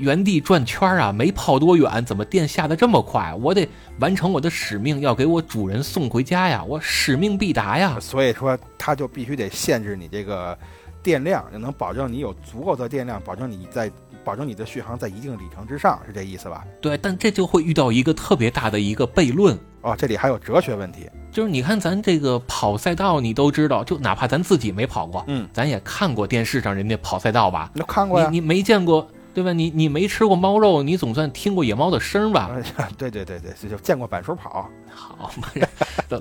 [0.00, 3.34] 原地转圈儿啊，没跑多远，怎么电下的这么快？
[3.40, 3.68] 我得
[4.00, 7.98] 完成我的使命，要给我主人送回家呀，我使命必达呀。
[8.00, 10.56] 所以说，它就必须得限制你这个
[11.02, 13.90] 电量，能保证你有足够的电量，保证你在
[14.24, 16.64] 保证你的续航在一定里程之上，是这意思吧？
[16.80, 21.08] 对，但这就会遇到一个特别大的一个悖论，哦，这里还有哲学问题。
[21.32, 27.70] 就是你看咱这个跑赛道，你都知道，就哪怕咱自己没跑过，嗯，咱也看过电视上人家跑赛道吧？
[27.72, 28.28] 那看过呀。
[28.30, 29.52] 你你没见过，对吧？
[29.52, 32.50] 你你没吃过猫肉，你总算听过野猫的声吧？
[32.76, 35.48] 哎 对对对对，就见过板书跑好嘛，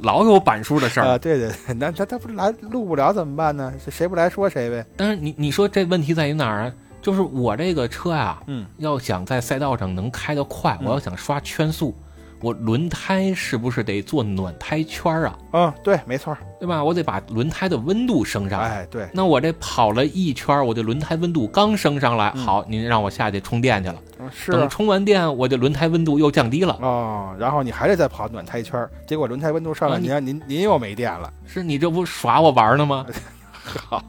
[0.04, 1.08] 老有板书的事儿。
[1.08, 3.74] 啊、对对对， 那他他不来录不了怎么办呢？
[3.84, 4.86] 是谁不来说谁呗。
[4.96, 6.74] 但是你你说这问题在于哪儿啊？
[7.02, 11.96] 就是我这个车啊、嗯，要想在赛道上能开得快，嗯我要想刷圈速，
[12.42, 15.38] 我轮胎是不是得做暖胎圈儿啊？
[15.54, 16.36] 嗯，对，没错。
[16.60, 16.84] 对吧？
[16.84, 18.68] 我得把轮胎的温度升上来。
[18.70, 23.96] 哎，对，那我这跑了一圈儿，我这轮胎温度刚升上来，嗯好，您让我下去充电去了。
[24.20, 24.68] 嗯是等啊。
[24.68, 26.78] 充完电，我这轮胎温度又降低了。
[26.82, 33.06] 哦，然后你还得再跑暖胎圈儿，结果轮胎温度上来，您看您您又没电了，是你这不耍我玩儿呢吗？
[33.88, 34.04] 好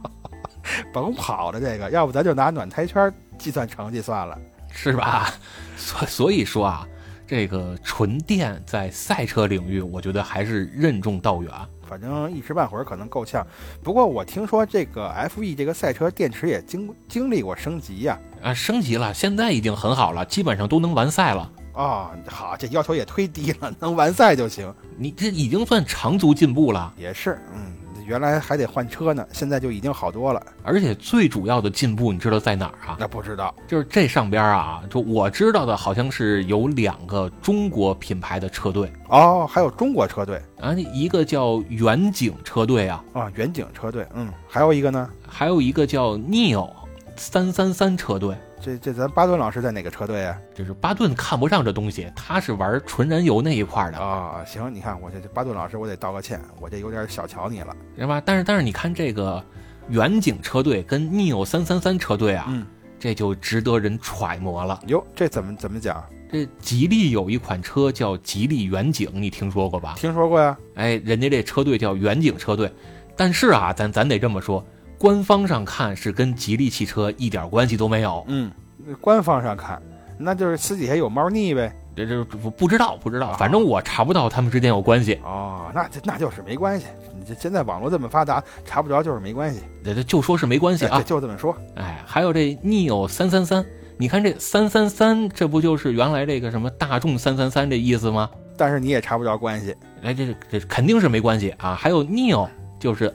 [0.93, 4.37] 甭跑了这个，要不咱就拿暖胎圈儿计算成绩算了。
[4.73, 5.33] 是吧？
[5.77, 6.87] 所 所以说啊，
[7.31, 11.53] 这个纯电在赛车领域，我觉得还是任重道远。
[11.89, 13.47] 反正一时半会儿可能够呛。
[13.85, 21.53] 不过我听说这个 F E 这个赛车电池也经经历过升级呀、啊，升级了，现在已经很好了，基本上都能完赛了。
[21.73, 22.11] 啊。
[22.27, 24.75] 好，这要求也忒低了，能完赛就行。
[24.99, 27.73] 你这已经算长足进步了，也是，嗯，
[28.11, 30.43] 原来还得换车呢，现在就已经好多了。
[30.65, 32.97] 而且最主要的进步，你知道在哪儿啊？
[32.99, 46.69] 那不知道就是这上边啊，就我知道的，好像是有两个中国品牌的车队哦，还有中国车队啊，一个叫远景车队啊，啊，远景车队，嗯，还有一个呢，还有一个叫 Neo
[47.15, 48.35] 三三三车队。
[48.61, 50.37] 这这咱巴顿老师在哪个车队啊？
[50.55, 57.75] 就是巴顿看不上这东西，他是玩纯燃油那一块的，啊，行，你看我这这巴顿老师，我得道个歉，我这有点小瞧你了。
[57.97, 58.23] 是吧？
[58.25, 59.43] 但是但是你看这个
[59.89, 62.67] 远景车队跟 Neo 三三三车队啊，嗯，
[62.99, 64.79] 这就值得人揣摩了。
[64.89, 66.05] 哟，这怎么怎么讲？
[66.31, 69.95] 这吉利有一款车叫吉利远景，你听说过吧？
[69.97, 70.57] 听说过呀。
[70.75, 72.71] 哎，人家这车队叫远景车队，
[73.17, 74.65] 但是啊，咱咱得这么说，
[75.01, 78.23] 官方上看是跟吉利汽车一点关系都没有。
[78.29, 78.53] 嗯，
[79.01, 79.81] 官方上看，
[80.19, 81.75] 那就是私底下有猫腻呗。
[81.97, 85.19] 这这不不知道不知道，反正我查不到他们之间有关系。
[85.25, 86.85] 哦，那这那就是没关系。
[87.19, 89.63] 你这现在网络这么发达，查不着就是没关系。
[89.83, 91.57] 这这就说是没关系啊，就这么说。
[91.77, 93.65] 哎，还有这 neo 三三三。
[93.97, 98.29] 你看这三三三，这不就是原来这个什么大众三三三这意思吗？
[98.55, 101.75] 但是你也查不着关系，哎，这这肯定是没关系啊。
[101.75, 102.47] 还有 neo
[102.79, 103.15] 就是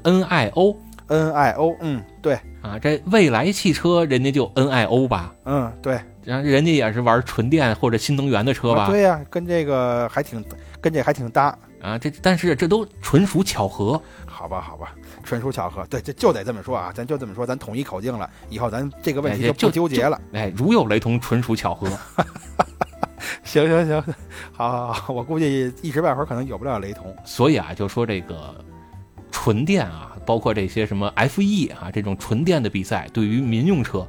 [1.08, 5.34] N I O，N I O，嗯，对啊，这未来汽车人家就 N I O 吧？
[5.46, 8.88] 嗯，对，然后人家也是玩纯电或者新能源的车吧？
[8.88, 10.44] 对呀，跟这个还挺
[10.82, 11.98] 跟这还挺搭啊。
[11.98, 14.02] 这但是这都纯属巧合。
[14.26, 14.94] 好吧，好吧，
[15.24, 15.86] 纯属巧合。
[15.90, 18.30] 对，这就得这么说啊，咱就这么说，咱统一口径了。
[18.50, 20.20] 以后咱这个问题就不纠结了。
[20.34, 21.88] 哎，如有雷同，纯属巧合。
[23.44, 24.04] 行行行，
[24.52, 27.16] 好好好，我估计一时半会儿可能有不了雷同。
[27.24, 28.54] 所以啊，就说这个
[29.32, 34.08] 纯电啊，包括这些什么 F E 啊这种纯电的比赛，对于民用车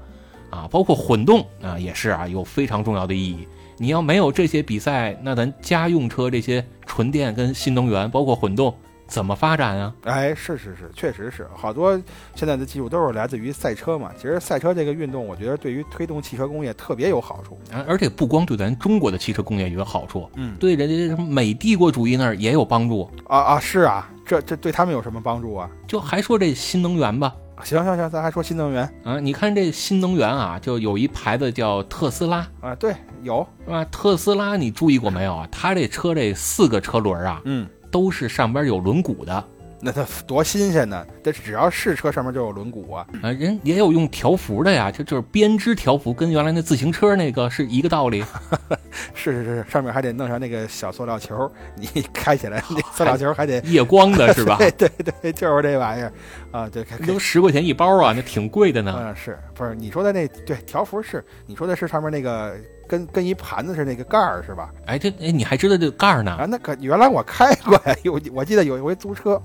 [0.51, 3.47] 啊，包括混动啊，也是啊有非常重要的意义。
[3.79, 8.75] 你要没有这些比赛，那咱家用车这些纯电跟新能源，包括混动。
[9.07, 9.95] 怎么发展啊？
[10.05, 11.99] 哎，是是是，确实是好多
[12.35, 14.11] 现在的技术都是来自于赛车嘛。
[14.17, 25.71] 其实赛车这个运动，我觉得对于推动汽车工业特别有好处啊，而且不光对咱中国的汽车工业有好处，嗯，对人家什么美帝国主义那儿也有帮助啊啊，是啊，这这对他们有什么帮助啊？
[25.87, 27.33] 就还说这新能源吧，
[27.63, 29.21] 行行行，咱还说新能源啊。
[29.21, 33.85] 你看这新能源啊，就有一牌子叫特斯拉啊，对，有是吧？
[33.85, 35.49] 特斯拉你注意过没有啊？
[35.53, 37.69] 它这车这四个车轮啊，嗯。
[37.97, 39.43] 都是上边有轮毂的，
[39.81, 41.07] 那它多新鲜呢！
[41.25, 43.07] 这只要是车上面就有轮毂啊！
[43.23, 48.23] 啊，人也有用条幅的呀，就就是编织条幅，跟原来那自行车那个是一个道理。
[49.15, 54.59] 是是是，上面还得弄上那个小塑料球，你开起来那塑料球还得 夜光的是吧？
[54.61, 54.91] 对对
[55.23, 56.13] 对，就是这玩意儿
[56.51, 56.69] 啊！
[56.69, 58.95] 对，都十块钱一包啊，那挺贵的呢。
[58.95, 59.75] 嗯，是不是？
[59.75, 61.25] 你说的那对条幅是？
[61.47, 62.55] 你说的是上面那个？
[62.89, 64.71] 跟跟一盘子似的那个盖儿是吧？
[64.87, 66.33] 哎，这哎，你还知道这个盖儿呢？
[66.33, 69.41] 啊，那可原来我开过呀，有我记得有一回租车，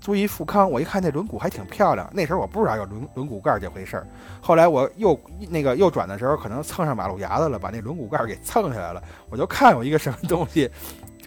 [0.00, 2.08] 租一富康，我一看那轮毂还挺漂亮。
[2.12, 4.06] 那时候我不知道有轮轮毂盖这回事儿，
[4.40, 5.18] 后来我又
[5.48, 9.02] 那个右转的时候，可能蹭上马路牙子了，把那轮毂盖给蹭下来了。
[9.28, 10.70] 我就看有一个什么东西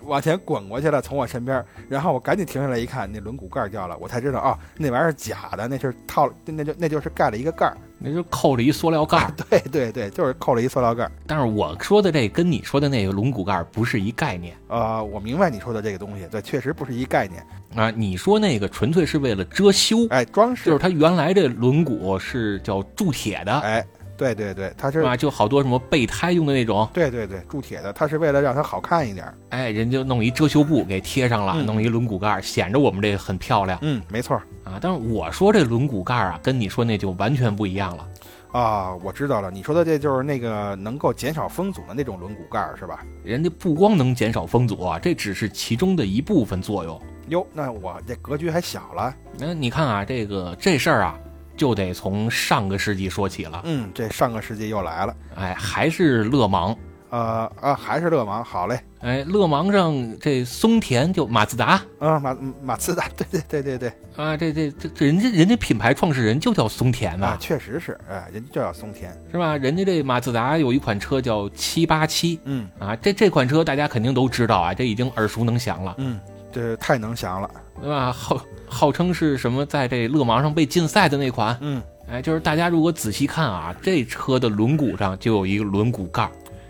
[0.06, 7.78] 往前滚过去了，从我身边，然后我赶紧停下来一看，那轮毂盖掉了，我才知道啊，那玩意儿是假的，那是套，那就那就是盖了一个盖儿。
[8.06, 11.12] 那就扣了一塑料盖儿， 对对对，就是扣了一塑料盖儿。
[11.26, 15.02] 但是我说的这跟你说的那个轮毂盖儿不是一概念啊。
[15.02, 17.42] 我明白你说的这个东西，对，确实不是一概念
[17.76, 17.90] 啊。
[17.92, 23.86] 你说那个纯粹是为了遮羞，哎，装饰，就是它原来这轮毂是叫铸铁的，哎。
[24.16, 26.88] 对对对，它是啊，就好多什么备胎用的那种。
[26.94, 29.26] 对对对，铸铁的，它是为了让它好看一点。
[29.50, 33.78] 哎，人就弄一遮羞布给贴上了，弄一轮毂盖，显着我们这很漂亮。
[33.82, 34.78] 嗯，没错啊。
[34.80, 38.08] 但是我说这轮毂盖啊，跟你说那就完全不一样了。
[38.52, 43.04] 啊，我知道了，你说的这就是那个能够减少风阻的那种轮毂盖，是吧？
[43.24, 47.02] 人家不光能减少风阻啊，这只是其中的一部分作用。
[47.30, 49.16] 哟，那我这格局还小了。
[49.40, 51.18] 那你看啊，这个这事儿啊。
[51.56, 53.62] 就得从上个世纪说起了。
[53.64, 55.16] 嗯，这上个世纪又来了。
[55.36, 56.76] 哎，还是勒芒。
[57.10, 58.44] 呃啊，还是勒芒。
[58.44, 58.80] 好嘞。
[59.02, 61.80] 哎，勒芒上这松田就马自达。
[62.00, 63.08] 啊，马马自达。
[63.16, 63.94] 对对对对对。
[64.16, 67.38] 啊，这这这这人家人家品牌创始人就叫松田啊。
[67.40, 69.56] 确实是，哎，人家就叫松田，是吧？
[69.58, 72.40] 人家这马自达有一款车叫七八七。
[72.46, 72.68] 嗯。
[72.80, 75.94] 啊，这这款车大家肯定都知道啊，这已经耳熟能详了。
[76.00, 76.20] 嗯。
[76.54, 77.50] 这太能详了，
[77.82, 78.12] 对吧？
[78.12, 81.58] 号号称是什么，在这勒芒上被禁赛的那款。
[81.62, 86.30] 嗯，哎，就是大家如果仔细看啊，这车的轮毂上就有一个轮毂盖，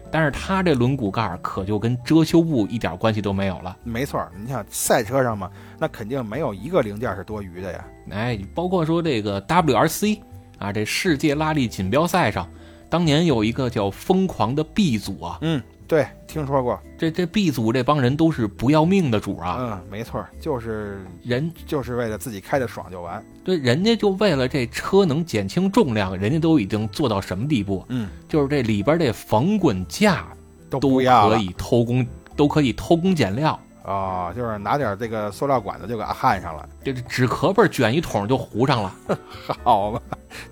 [0.10, 3.78] 但是它这轮毂盖可就跟遮羞布一点关系都没有了。
[3.84, 7.86] 没错，你想赛车上嘛，那肯定没有一个零件是多余的呀。
[8.10, 10.20] 哎，包括说这个 WRC
[10.60, 12.50] 啊，这世界拉力锦标赛上，
[12.90, 15.38] 当年有一个叫疯狂的 B 组啊。
[15.42, 15.62] 嗯。
[15.88, 19.58] 对，听说过这这 B 组这帮人都是不要命的主啊！
[19.60, 23.24] 嗯，没错，就是人就是为了自己开的爽就完。
[23.44, 27.86] 对，人家就为了这车能减轻重量，人家都已经做到什么地步？
[27.90, 30.26] 嗯，就是这里边这防滚架
[30.70, 33.60] 都可以偷工，都可以偷工减料。
[33.84, 38.96] 啊，就是拿点这个塑料管子就给它焊上了，这纸壳儿卷一桶就糊上了，
[39.64, 40.02] 好吧？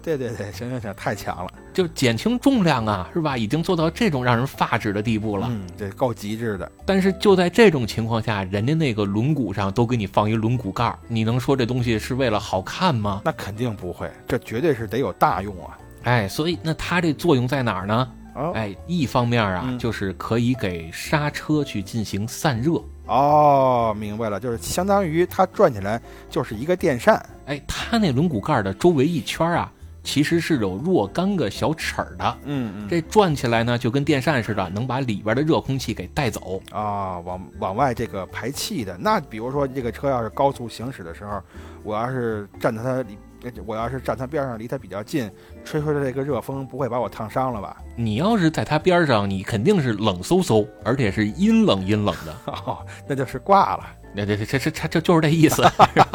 [0.04, 3.38] 对对对，行行行，太强了，就减轻重量啊，是吧？
[3.38, 6.72] 已经做到这种让人发指的地步了，嗯，这够极致的。
[6.86, 13.22] 但是就在这种情况下，人家那个轮毂上都给你放一轮毂盖儿，你能说这东西是为了好看吗？
[13.24, 15.78] 那肯定不会，这绝对是得有大用啊！
[16.04, 18.12] 哎，所以那它这作用在哪儿呢？
[18.34, 22.82] 哦哎，一方面啊，嗯就是可以给刹车去进行散热。
[23.12, 27.22] 哦，明白了，就是相当于它转起来就是一个电扇。
[27.46, 29.70] 哎，它那轮毂盖的周围一圈啊，
[30.02, 32.38] 其实是有若干个小齿儿的。
[32.46, 36.62] 嗯嗯，这转起来呢，就跟电扇似的，能把里边的热空气给带走。
[36.72, 38.98] 啊，往往外这个排气的。
[38.98, 41.42] 那比如说这个车要是高速行驶的时候，
[41.84, 43.18] 我要是站在它离，
[43.66, 45.30] 我要是站它边上，离它比较近，
[45.64, 47.78] 吹出来这个热风不会把我烫伤了吧？
[47.96, 52.36] 你要是在它边上，你肯定是冷飕飕，而且是阴冷阴冷的。
[52.66, 52.78] 哦，
[53.08, 53.86] 那就是挂了。
[54.14, 55.64] 那这这这这这就是这意思？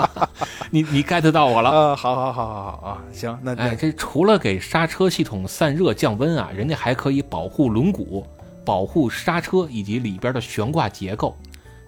[0.70, 1.70] 你你 get 到我了。
[1.70, 8.22] 啊，好好好好好啊，行，那哎，那这除了给刹车系统散热降温啊，人家还可以保护轮毂、
[8.64, 11.35] 保护刹车以及里边的悬挂结构。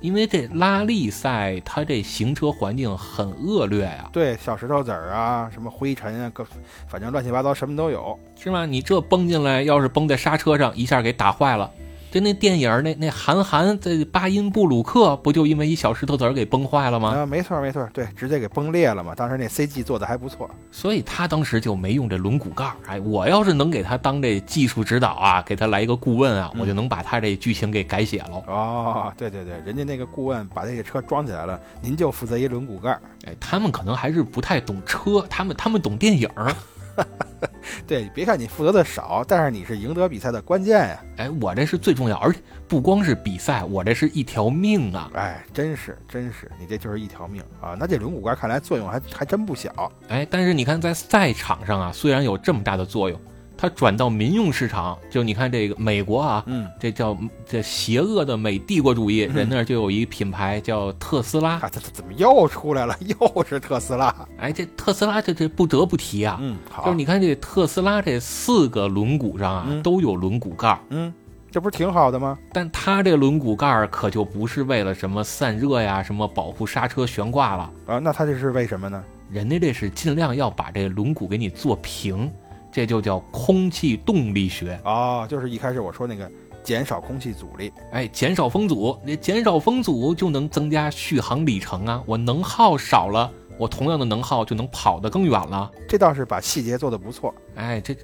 [0.00, 6.46] 因为这拉力赛它这行车环境很恶劣呀、对小石头子儿啊，什么灰尘啊，各
[6.86, 8.18] 反正乱七八糟什么都有。
[8.36, 8.64] 是吧？
[8.64, 11.70] 你这崩进来，要是崩在刹车上，一下给打坏了。
[12.10, 17.10] 就那电影儿那那韩寒在巴音布鲁克不就因为一小石头子儿给崩坏了吗？
[17.10, 19.14] 啊，没错没错，对，直接给崩裂了嘛。
[19.14, 20.50] 当时那 CG 做的还不错。
[20.70, 22.72] 所以他当时就没用这轮毂盖儿。
[22.86, 28.42] 哎，我要是能给他当这技术指导啊，给他来一个顾问啊，嗯我就能把他这剧情给改写了。
[28.46, 33.02] 哦，对对对，人家那个顾问把这个车装起来了，您就负责一轮毂盖儿。
[33.26, 36.54] 哎，他们可能还是不太懂车，他们他们懂电影儿。
[37.86, 41.04] 对，别看你负责的少，但是你是赢得比赛的关键呀。
[41.16, 45.10] 哎，我这是最重要，而且不光是比赛，我这是一条命啊！
[45.14, 47.76] 哎，真是真是，你这就是一条命啊！
[47.78, 49.90] 那这轮骨盖看来作用还还真不小。
[50.08, 53.18] 哎，但是你看在赛场上啊，虽然有这么大的作用，
[53.60, 61.54] 它转到民用市场，就你看这个美国啊，嗯，这叫这邪恶的美帝国主义，嗯人那儿就有一品牌叫特斯拉。
[61.54, 62.96] 啊，这这怎么又出来了？
[63.02, 64.14] 又是特斯拉。
[64.38, 71.12] 哎，这特斯拉这这不得不提啊，嗯，好，就是你看这特斯拉这四个轮毂上啊、嗯都有轮毂盖儿，嗯，
[71.50, 72.38] 这不是挺好的吗？
[72.52, 79.02] 但它这轮毂盖儿可就不是为了什么散热呀、什么保护刹车悬挂了，啊，那它这是为什么呢？
[79.30, 82.30] 人家这是尽量要把这轮毂给你做平，
[82.70, 84.78] 这就叫空气动力学。
[84.84, 86.30] 哦，就是一开始我说那个
[86.62, 87.72] 减少空气阻力。
[87.92, 92.02] 哎，减少风阻，你减少风阻就能增加续航里程啊！
[92.06, 95.70] 我能耗少了，我同样的能耗就能跑得更远了。
[95.88, 97.34] 这倒是把细节做得不错。
[97.54, 97.96] 哎，这，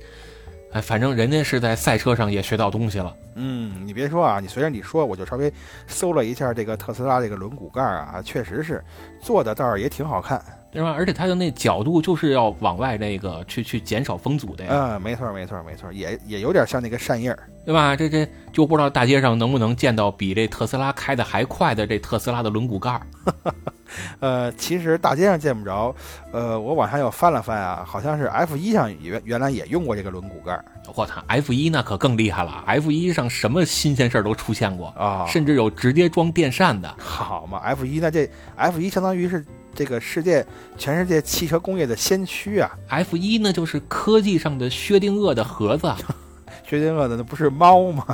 [0.72, 3.14] 哎，反正人家是在赛车上也学到东西了。
[3.36, 5.52] 嗯，你别说啊，你随着你说，我就稍微
[5.86, 8.82] 搜了一下这个特斯拉这个轮毂盖啊，确实是
[9.20, 10.42] 做的倒是也挺好看。
[10.74, 10.90] 对吧？
[10.90, 17.38] 而且它的那角度就是要往外那个去去减少风阻的呀，嗯，没错没错没错，也也有点像那个扇叶儿。
[17.64, 17.96] 对吧？
[17.96, 23.00] 这这就不知道大街上能不能见到比这特斯拉开的还快的这特斯拉的轮毂盖儿。
[24.20, 25.94] 呃，其实大街上见不着，
[26.32, 30.64] 呃，我往上又翻了翻啊，好像是 F 一上原原来也用过这个轮毂盖儿
[30.94, 36.92] 我操，F 一那可更厉害了，F 一上什么新鲜事儿都出现过，啊，甚至有直接装电扇的。
[36.98, 39.42] 好嘛，F 一那这 F 一相当于是
[39.74, 40.46] 这个世界
[40.78, 45.92] 全世界汽车工业的先驱啊，F 一呢，就是科技上的薛定谔的盒子，
[46.66, 48.06] 薛定谔的那不是猫吗？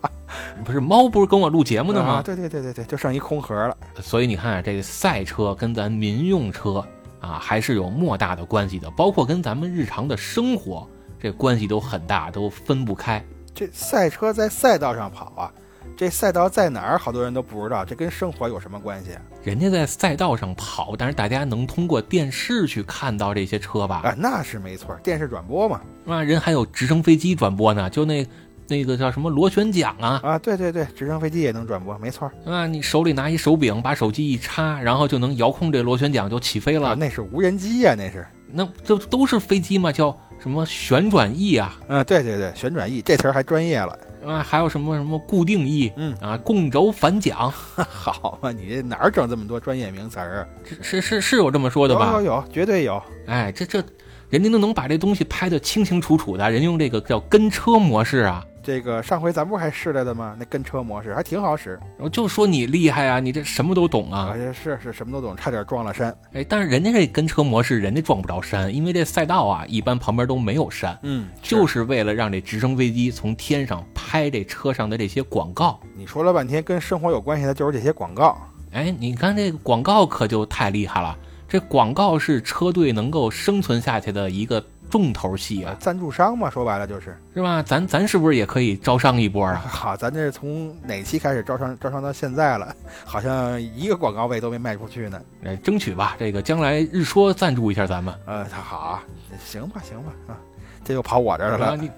[0.64, 2.22] 不是猫不是跟我录节目呢啊，吗？
[2.22, 3.76] 对对对对对，就剩一空盒了。
[4.00, 6.84] 所以你看，这个赛车跟咱民用车
[7.20, 10.86] 啊，还是有莫大的关系的，包括跟咱们日常的生活
[11.20, 13.24] 这关系都很大，都分不开。
[13.54, 15.52] 这赛车在赛道上跑啊，
[15.96, 19.22] 这赛道在哪儿，好多人都不知道，这跟生活有什么关系啊？
[19.42, 24.02] 人家在赛道上跑，但是大家能通过电视去看到这些车吧？
[24.04, 25.80] 啊，那是没错，电视转播嘛。
[26.06, 28.24] 啊，人还有直升飞机转播呢，就那
[28.68, 32.30] 那个叫什么螺旋桨啊，啊，对对对，直升飞机也能转播，没错。
[32.44, 36.90] 啊，你手里拿一手柄，把手机一插，然后就能遥控这螺旋桨就起飞了。
[36.90, 38.24] 啊，那是无人机呀、那是。
[38.52, 41.78] 那这都是飞机吗，叫什么旋转翼啊？
[41.88, 43.98] 嗯，对对对，旋转翼这词儿还专业了。
[44.26, 50.46] 啊，还有什么什么固定翼，嗯啊，共轴反桨， 好嘛，你这哪儿整这么多专业名词儿啊？
[50.82, 52.24] 是是是有这么说的吧有有？
[52.24, 53.00] 有，绝对有。
[53.26, 53.82] 哎，这这，
[54.28, 58.44] 人家都能把这东西拍得清清楚楚的，人用这个叫跟车模式啊。
[58.68, 60.36] 这个上回咱不还试来的吗？
[60.38, 61.80] 那跟车模式还挺好使。
[61.96, 64.52] 我就说你厉害啊，你这什么都懂啊啊，。
[64.52, 66.14] 是是什么都懂，差点撞了山。
[66.34, 75.80] 哎，但是人家这跟车模式，人家撞不着山，因为这赛道啊，一般旁边都没有山，嗯，就是为了让这直升飞机从天上拍这车上的这些广告。
[75.96, 78.36] 你说了半天跟生活有关系的，就是这些广告。
[78.72, 81.16] 哎，你看这个广告可就太厉害了，
[81.48, 87.16] 这广告是车队能够生存下去的一个重头戏啊，赞助商嘛，说白了就是。
[87.34, 87.62] 是吧？
[87.62, 89.62] 咱咱是不是也可以招商一波啊？
[89.68, 92.74] 好，咱这是从哪期开始招商招商到现在了？
[93.04, 95.20] 好像一个广告位都没卖出去呢。
[95.44, 98.14] 哎，争取吧，这个将来日说赞助一下咱们。
[98.26, 99.02] 呃，他好啊，
[99.44, 100.36] 行吧，行吧，啊，
[100.84, 101.66] 这又跑我这儿来了。
[101.66, 101.90] 啊你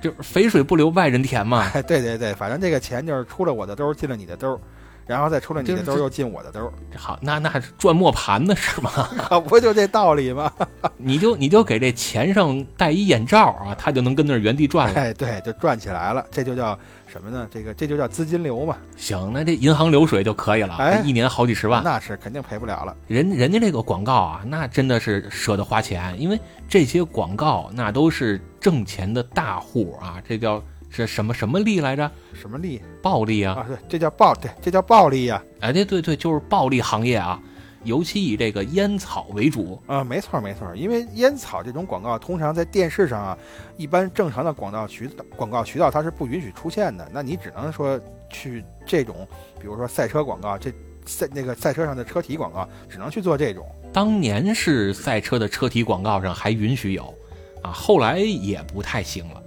[0.00, 1.68] 就是肥水不流外人田嘛。
[1.74, 4.60] 哎，对对对，反正这个钱就是出了我的兜进了你的兜儿，
[5.08, 8.90] 然后再出了你的兜又进我的兜，好，那那是转磨盘的是吗？
[9.16, 10.52] 可不就这道理吗？
[10.98, 15.00] 你就你就给这钱上戴一眼罩啊，他就能跟那儿原地转了。
[15.00, 17.48] 哎，对，就转起来了，这就叫什么呢？
[17.50, 18.76] 这个这就叫资金流嘛。
[18.96, 21.82] 行，那这银行流水就可以了，哎一年好几十万。
[21.82, 22.94] 那是肯定赔不了了。
[23.06, 26.38] 人人家这个广告啊，那真的是舍得花钱，因为
[26.68, 32.10] 这些广告那都是挣钱的大户啊，这叫是什么什么力来着？
[32.34, 33.54] 什么力暴力啊！
[33.54, 33.64] 啊？
[33.68, 37.40] 对，这叫暴，对，这叫暴力呀、哎，对对对，就是暴力行业啊，
[37.84, 39.80] 尤其以这个烟草为主。
[39.86, 40.02] 啊。
[40.02, 43.38] 没错没错，因为烟草这种广告，通常在电视上啊，
[43.76, 47.08] 一般正常的广告渠广告渠道它是不允许出现的。
[47.12, 49.28] 那你只能说去这种，
[49.60, 50.72] 比如说赛车广告，这
[51.04, 53.66] 赛那个赛车上的车体广告，只能去做这种。
[53.92, 57.14] 当年是赛车的车体广告上还允许有，
[57.62, 59.42] 啊，后来也不太行了。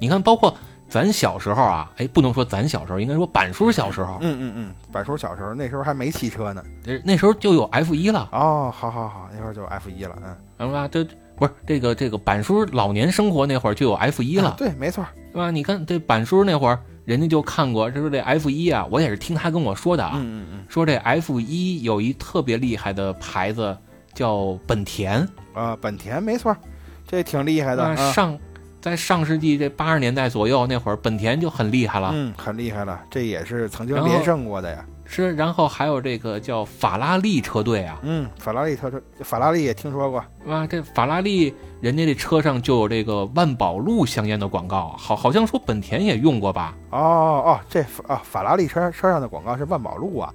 [0.00, 0.54] 你看，包括
[0.94, 6.62] 咱小时候啊，哎，不能说咱小时候，应该说板叔小时候，嗯嗯嗯，板叔小时候那时候还没汽车呢。
[6.86, 10.86] 呃那时候就有 F 一了，哦，好好好，那会儿就 F 一了，嗯，是吧？
[10.86, 15.50] 这不是这个这个板叔老年生活那会儿就有 F 一了啊，对，没错，是吧？
[15.50, 23.76] 你看这板叔那会儿，人家就看过，就是这 F 一啊，我也是听他跟我说的啊，嗯嗯嗯，说这 F 一有一特别厉害的牌子
[24.14, 26.56] 叫本田，啊，本田没错，
[27.04, 28.38] 这挺厉害的上
[28.84, 32.10] 在上世纪这八十年代左右那会儿，本田就很厉害了。
[32.12, 34.84] 嗯，很厉害了，这也是曾经连胜过的呀。
[35.06, 40.22] 是，然后还有这个叫法拉利车队啊，嗯，法拉利车车，法拉利也听说过。
[40.46, 46.76] 啊，这法拉利人家这车上就有这个万宝路香烟的广告，好，好像说本田也用过吧？
[46.90, 50.30] 哦哦，这法啊法拉利车车上的广告是万宝路啊。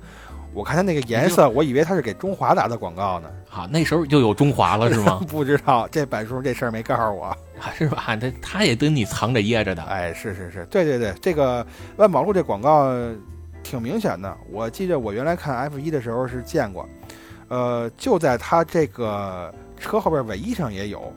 [0.54, 3.30] 我看它那个颜色，我以为它是给中华打的广告呢。
[3.48, 5.22] 好，那时候就有中华了是吗？
[5.30, 7.26] 不知道这板叔这事儿没告诉我。
[7.26, 7.38] 啊，
[7.78, 8.16] 是吧？
[8.16, 9.84] 他他也跟你藏着掖着的。
[9.84, 11.66] 哎，是是是，对对对，这个
[11.98, 12.92] 万宝路这广告
[13.64, 14.36] 挺明显的。
[14.50, 16.88] 我记得我原来看 F 一的时候是见过，
[17.50, 21.14] 呃，就在他这个车后边尾翼上也有，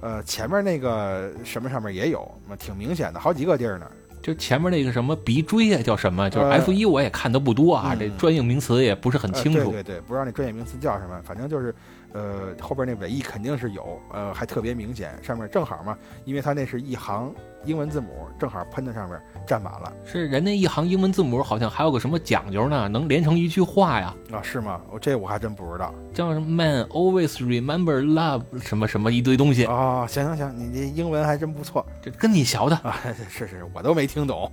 [0.00, 2.28] 呃，前面那个什么上面也有，
[2.58, 3.86] 挺明显的，好几个地儿呢。
[4.22, 6.30] 就前面那个什么鼻锥啊，叫什么？
[6.30, 9.58] 就是呃 F 一，我也看的不多啊，嗯这专业名词也不是很清楚。
[9.58, 9.64] 呃。
[9.64, 11.74] 对对对，不知道那专业名词叫什么，反正就是，
[12.12, 17.34] 呃，后边那尾翼肯定是有，呃，还特别明显，上面正好嘛，因为它那是一行
[17.64, 22.88] 英文字母，正好喷在上面占满了是人那一行英文字母好像还有个什么讲究呢？
[22.88, 24.80] 能连成一句话呀，啊，是吗？
[24.90, 25.94] 我这我还真不知道。
[26.12, 32.76] 叫什么 “Man always remember love” 什么什么一堆东西，哦，行行行，你这英文还真不错这跟你学的。
[32.76, 33.00] 啊！
[33.30, 34.50] 是是，我都没听懂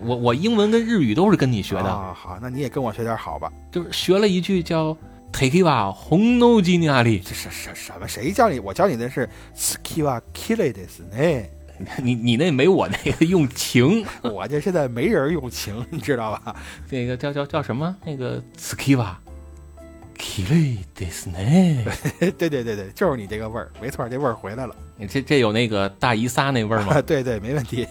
[0.00, 2.14] 我我英文跟日语都是跟你学的，啊。
[2.14, 3.52] 好，那你也跟我学点好吧？
[3.72, 4.96] 就是学了一句叫
[5.32, 8.06] “Takiwa hono j i n a r i 这是什什么？
[8.08, 8.58] 谁教你？
[8.58, 11.48] 我教你的是 “skiwa kile 的是呢。
[12.02, 16.56] 你你那没我那个用情， 我这现在没人用情，你知道吧？
[16.90, 17.94] 那个叫叫叫什么？
[18.04, 19.14] 那个 “skiwa
[20.18, 21.84] kile des 呢
[22.36, 24.74] 对对对对，就是你这个味儿，没错，这味儿回来了。”？
[24.98, 26.94] 你这这有那个大姨仨那味儿吗？
[26.98, 27.86] 啊，对对，没问题。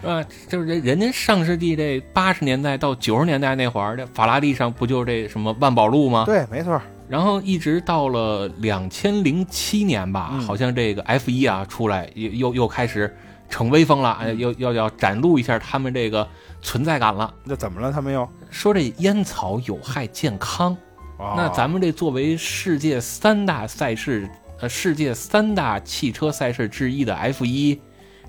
[0.00, 0.24] 是吧？
[0.48, 6.24] 就是人人家上世纪这八十年代到九十年代那会儿，这法拉利上不就这什么万宝路吗？
[6.26, 6.80] 对，没错。
[7.08, 13.12] 然后一直到了两千零七年吧，嗯好像这个 F 一啊出来，又又又开始
[13.48, 16.26] 逞威风了，哎，又要要展露一下他们这个
[16.62, 17.34] 存在感了。
[17.42, 17.92] 那怎么了？
[17.92, 18.28] 他们又？
[18.48, 20.76] 说这烟草有害健康，
[21.18, 24.30] 哦那咱们这作为世界三大赛事，
[24.60, 27.80] 呃，世界三大汽车赛事之一的 F 一，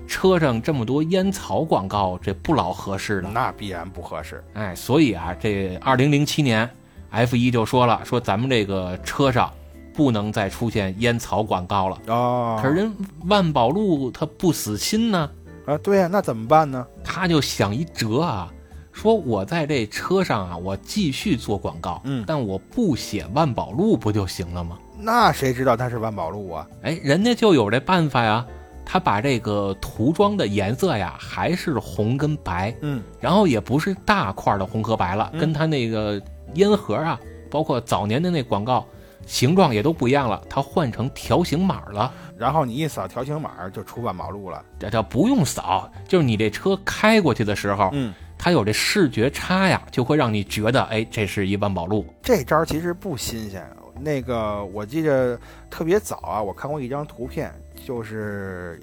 [0.06, 3.30] 车上这么多烟草广告，这不老合适了。
[3.32, 4.42] 那必然不合适。
[4.54, 6.68] 哎，所以啊，这二零零七年
[7.10, 9.52] ，F 一就说了，说咱们这个车上
[9.94, 11.98] 不能再出现烟草广告了。
[12.08, 12.94] 哦，可是人
[13.26, 15.30] 万宝路他不死心呢，
[15.66, 16.86] 啊，对呀、那怎么办呢？
[17.04, 18.52] 他就想一辙啊，
[18.92, 24.78] 说我在这车上啊，我继续做广告，嗯但我不写万宝路不就行了吗？
[24.98, 26.66] 那谁知道他是万宝路啊？
[26.82, 28.46] 哎，人家就有这办法呀，
[28.84, 36.20] 他把这个涂装的颜色呀还是红跟白，嗯，然后也不是大块的红和白了，嗯跟他那个
[36.54, 37.18] 烟盒啊，
[37.50, 38.86] 包括早年的那广告
[39.26, 42.12] 形状也都不一样了，它换成条形码了。
[42.36, 44.64] 然后你一扫条形码就出万宝路了。
[44.78, 52.04] 这叫不用扫，就是你这车开过去的时候，嗯，它有这视觉差呀，就会让你觉得，哎，这是一万宝路。
[52.20, 53.64] 这招其实不新鲜。
[54.00, 55.38] 那个我记得
[55.70, 57.54] 特别早啊，我看过一张图片，
[57.86, 58.80] 就是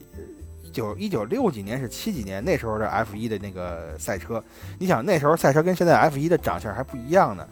[0.63, 4.43] 一九一九六几年是七几年那时候的 F 一的那个赛车。
[4.77, 7.47] 你想那时候赛车跟现在 F 一的长相还不一样呢。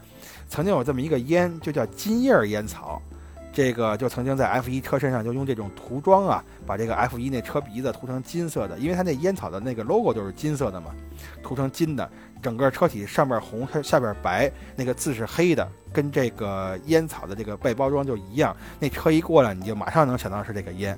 [0.50, 3.02] 曾经有这么一个烟，就叫金叶烟草。
[3.54, 10.92] 这个就曾经在 F 一车身上就用这种涂装啊，把这个 F 一那车鼻子涂成金色的，因为它那烟草的那个 logo 就是金色的嘛，
[11.42, 12.08] 涂成金的，
[12.40, 18.56] 整个车体上面红，它下边白，那个字是黑的，跟这个烟草的这个外包装就一样。
[18.80, 20.96] 那车一过来，你就马上能想到是这个烟。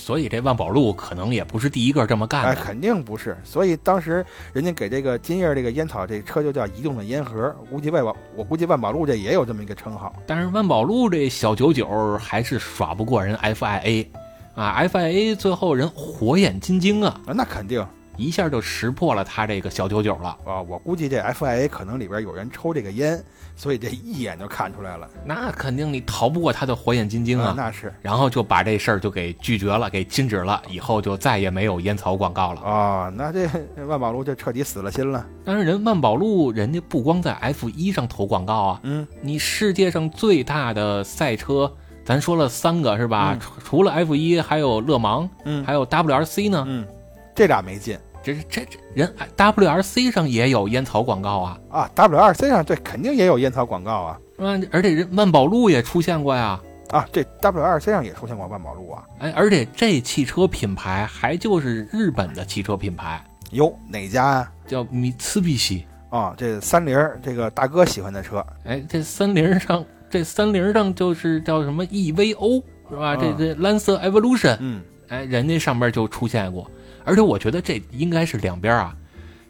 [0.00, 2.60] 所以这万宝路可能也不是第一个这么干哎，的。
[2.62, 3.36] 肯定不是。
[3.44, 10.12] 所以当时人家给这个金叶这个烟草这车就叫移动的烟盒，估计万宝，我估计万宝路这也有这么一个称号。
[10.26, 14.06] 但是万宝路这小九九还是耍不过人 FIA
[14.54, 17.86] 啊，FIA 最后人火眼金睛啊，啊，那肯定
[18.20, 20.36] 一下就识破了他这个小九九了。
[20.44, 23.22] 啊，我估计这 FIA 可能里边有人抽这个烟，
[23.56, 25.08] 所以这一眼就看出来了。
[25.24, 27.54] 那肯定你逃不过他的火眼金睛啊。
[27.56, 32.60] 那是然后就把这事儿就给拒绝了，给禁止了，以后就再也没有烟草广告了。
[32.60, 33.48] 啊，那这
[33.86, 35.26] 万宝路就彻底死了心了。
[35.44, 41.72] 但是人万宝路人家不光在 F 一上投广告啊，嗯，你世界上最大的赛车，
[42.04, 43.32] 咱说了三个是吧？
[43.34, 46.64] 嗯除除了 F 一，还有勒芒，嗯还有 WRC 呢。
[46.66, 46.86] 嗯，
[47.34, 51.90] 这俩没进这是这这人 WRC 上也有烟草广告啊，啊。
[51.94, 54.20] ，WRC 上对肯定也有烟草广告啊。
[54.38, 54.68] 嗯？
[54.70, 56.60] 而且人万宝路也出现过呀。
[56.88, 59.04] 啊，这 WRC 上也出现过万宝路啊。
[59.20, 65.86] 哎，而且这汽车品牌还就是日本的汽车品牌，哟，哪家呀、叫米兹比西。
[66.08, 66.34] 啊？
[66.36, 68.44] 这三菱这个大哥喜欢的车。
[68.64, 72.60] 哎，这三菱上，这三菱上就是叫什么 EVO
[72.90, 73.14] 是吧？
[73.14, 76.68] 这嗯这蓝色 Evolution，嗯，哎，人家上边就出现过，
[77.04, 78.96] 而且我觉得这应该是两边啊，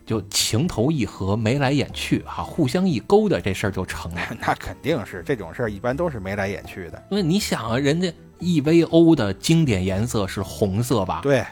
[0.07, 4.21] 就情投意合、眉来眼去啊，互相一勾搭这事儿就成了。
[4.41, 7.03] 那肯定是这种事儿，一般都是眉来眼去的。
[7.11, 11.21] 因为你想啊，人家 EVO 的经典颜色是红色吧？
[11.23, 11.45] 对，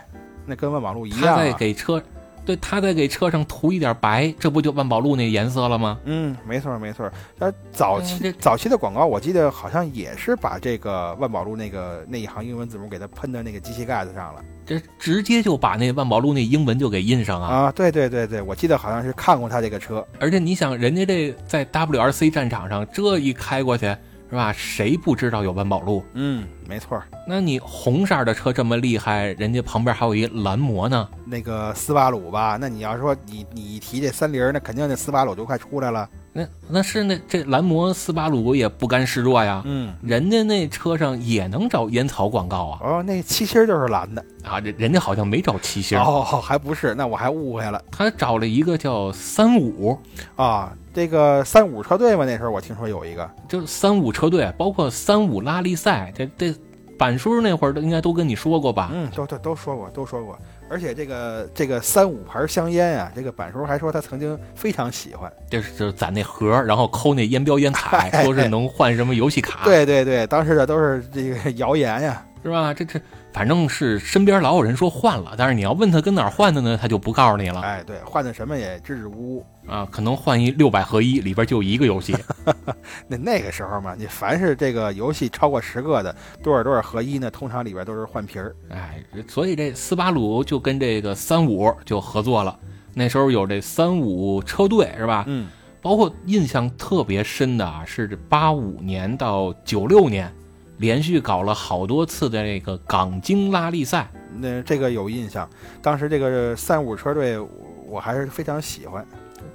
[0.46, 1.44] 那跟万宝路一样、啊。
[1.44, 2.02] 再给车，
[2.48, 5.98] 对他再给车上涂一点白，这不就万宝路那颜色了吗？
[6.06, 7.10] 嗯，没错没错。
[7.38, 17.48] 那早期、嗯早期的广告，我记得好像也是把这个万宝路那个那一行英文字母给它喷到那个机器盖子上了这直接就把那万宝路那英文就给印上啊！
[17.48, 17.72] 啊！
[17.72, 20.02] 对对对对，我记得好像是看过他这个车。
[20.18, 23.94] 而且你想，人家这在 WRC 战场上这一开过去，
[24.30, 24.52] 是吧？
[24.52, 26.04] 谁不知道有万宝路？
[26.14, 27.02] 嗯，没错。
[27.26, 31.08] 那你红色的车这么厉害，人家旁边还有一蓝魔呢。
[31.24, 36.08] 那个斯巴鲁吧，那你要说你你一提这三菱，那肯定那斯巴鲁就快出来了。
[36.30, 44.24] 那那是那这蓝魔斯巴鲁也不甘示弱呀，嗯，人家那车上也能找烟草广告啊哦，那漆芯儿就是蓝的。
[44.44, 44.60] 啊！
[44.60, 49.98] 人人家好像没找七星，哦，还不是，那我还误会了他找了一个叫三五，
[50.36, 50.72] 啊。
[50.98, 53.30] 这个三五车队嘛，那时候我听说有一个。
[53.48, 56.52] 就是三五车队，包括三五拉力赛，这这
[56.98, 58.90] 板叔那会儿都应该都跟你说过吧？
[58.92, 60.36] 嗯，都都都说过，都说过。
[60.68, 65.32] 而且这个这个三五牌香烟啊、这个板叔还说他曾经非常喜欢。
[65.48, 72.24] 就是就是攒那盒，然后抠那烟标烟卡， 说是能换什么游戏卡，对对对，当时的都是这个谣言呀。
[72.40, 72.72] 是吧？
[72.72, 73.00] 这这
[73.32, 79.46] 反正是身边老有人说换了，但是你要问他跟哪儿换的呢，他就不告诉你了哎，对，换的什么也支支吾吾。
[79.68, 79.86] 啊。
[79.90, 82.16] 可能换一六百合一，里边就一个游戏。
[83.06, 88.54] 那那个时候嘛，你凡是这个游戏超过十个的，多少多少合一呢，通常里边都是换皮儿。
[88.70, 92.58] 哎，所以这斯巴鲁就跟这个三五就合作了。
[92.94, 95.24] 那时候有这三五车队是吧？
[95.28, 95.48] 嗯，
[95.80, 100.32] 包括印象特别深的啊，是八五年到九六年，
[100.78, 104.10] 连续搞了好多次的这个港京拉力赛。
[104.40, 105.48] 那这个有印象。
[105.82, 107.38] 当时这个三五车队，
[107.86, 109.06] 我还是非常喜欢。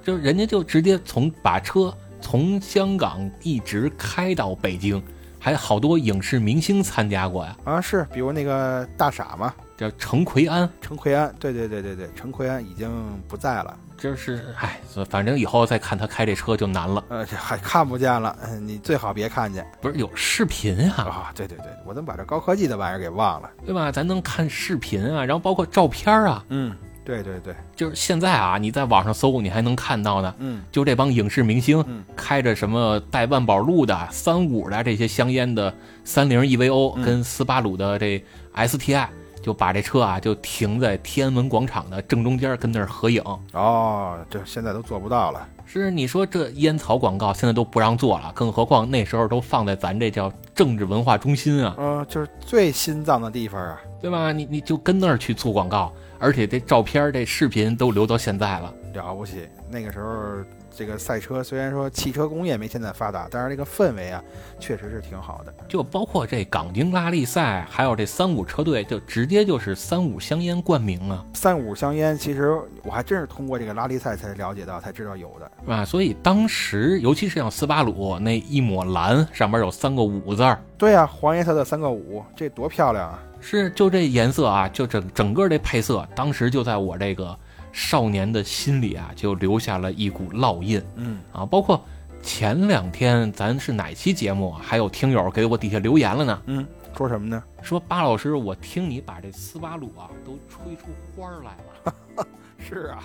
[0.02, 5.02] 就人家就直接从把车从香港一直开到北京，
[5.38, 12.90] 还好多影视明星参加过呀，啊，是，比如那个大傻嘛，叫程奎安，陈奎安，对对对对对，陈奎安已经
[13.28, 17.02] 不在了，就是哎，反正以后再看他开这车就难了。
[17.08, 21.32] 呃，这还看不见了，嗯你最好别看见不是有视频啊，啊！
[21.34, 23.50] 对对对，我怎么把这高科技的玩意儿给忘了？
[23.64, 23.90] 对吧？
[23.90, 30.34] 咱能看视频啊，然后包括照片啊，嗯，对对对，就是现在啊，你在网上搜，你还能看到呢。
[30.38, 35.72] 嗯就这帮影视明星嗯开着什么带万宝路的、三五的这些香烟的
[36.04, 38.22] 三菱 EVO 嗯跟斯巴鲁的这
[38.54, 39.06] STI，
[39.44, 43.22] 就把这车啊就停在天安门广场的正中间，跟那儿合影。
[43.52, 45.46] 哦，这现在都做不到了。
[45.66, 53.80] 是你说这烟草广告现在都不让做了，更何况那时候都放在咱这叫政治文化中心啊，嗯、就是最心脏的地方啊。
[54.00, 54.32] 对吧？
[54.32, 58.74] 你你就跟那儿去做广告，而且这照片、这视频都留到现在了。
[58.92, 60.44] 了不起，那个时候
[60.76, 64.22] 这个赛车虽然说汽车工业没现在发达，但是这个氛围啊，
[64.58, 65.54] 确实是挺好的。
[65.68, 75.72] 就包括这港京拉力赛，还有这三五车队，就直接就是三五香烟冠名啊，三五香烟，其实我还真是通过这个拉力赛才了解到，才知道有的。
[75.72, 75.84] 啊？
[75.84, 83.22] 所以当时，尤其是像斯巴鲁那一抹蓝，上面有三个五字儿，对呀、黄颜色的三个五，这多漂亮啊！
[83.40, 87.38] 是就这颜色啊，就整整个这配色，当时就在我这个
[87.74, 91.44] 少年的心里啊，就留下了一股烙印嗯，啊。
[91.44, 91.84] 包括
[92.22, 96.64] 前两天咱是哪期节目啊，还有听友给我底下留言了呢，嗯，
[96.96, 97.42] 说什么呢？
[97.62, 102.24] 说巴老师，我听你把这斯巴鲁啊都吹出花儿来了。
[102.58, 103.02] 是啊，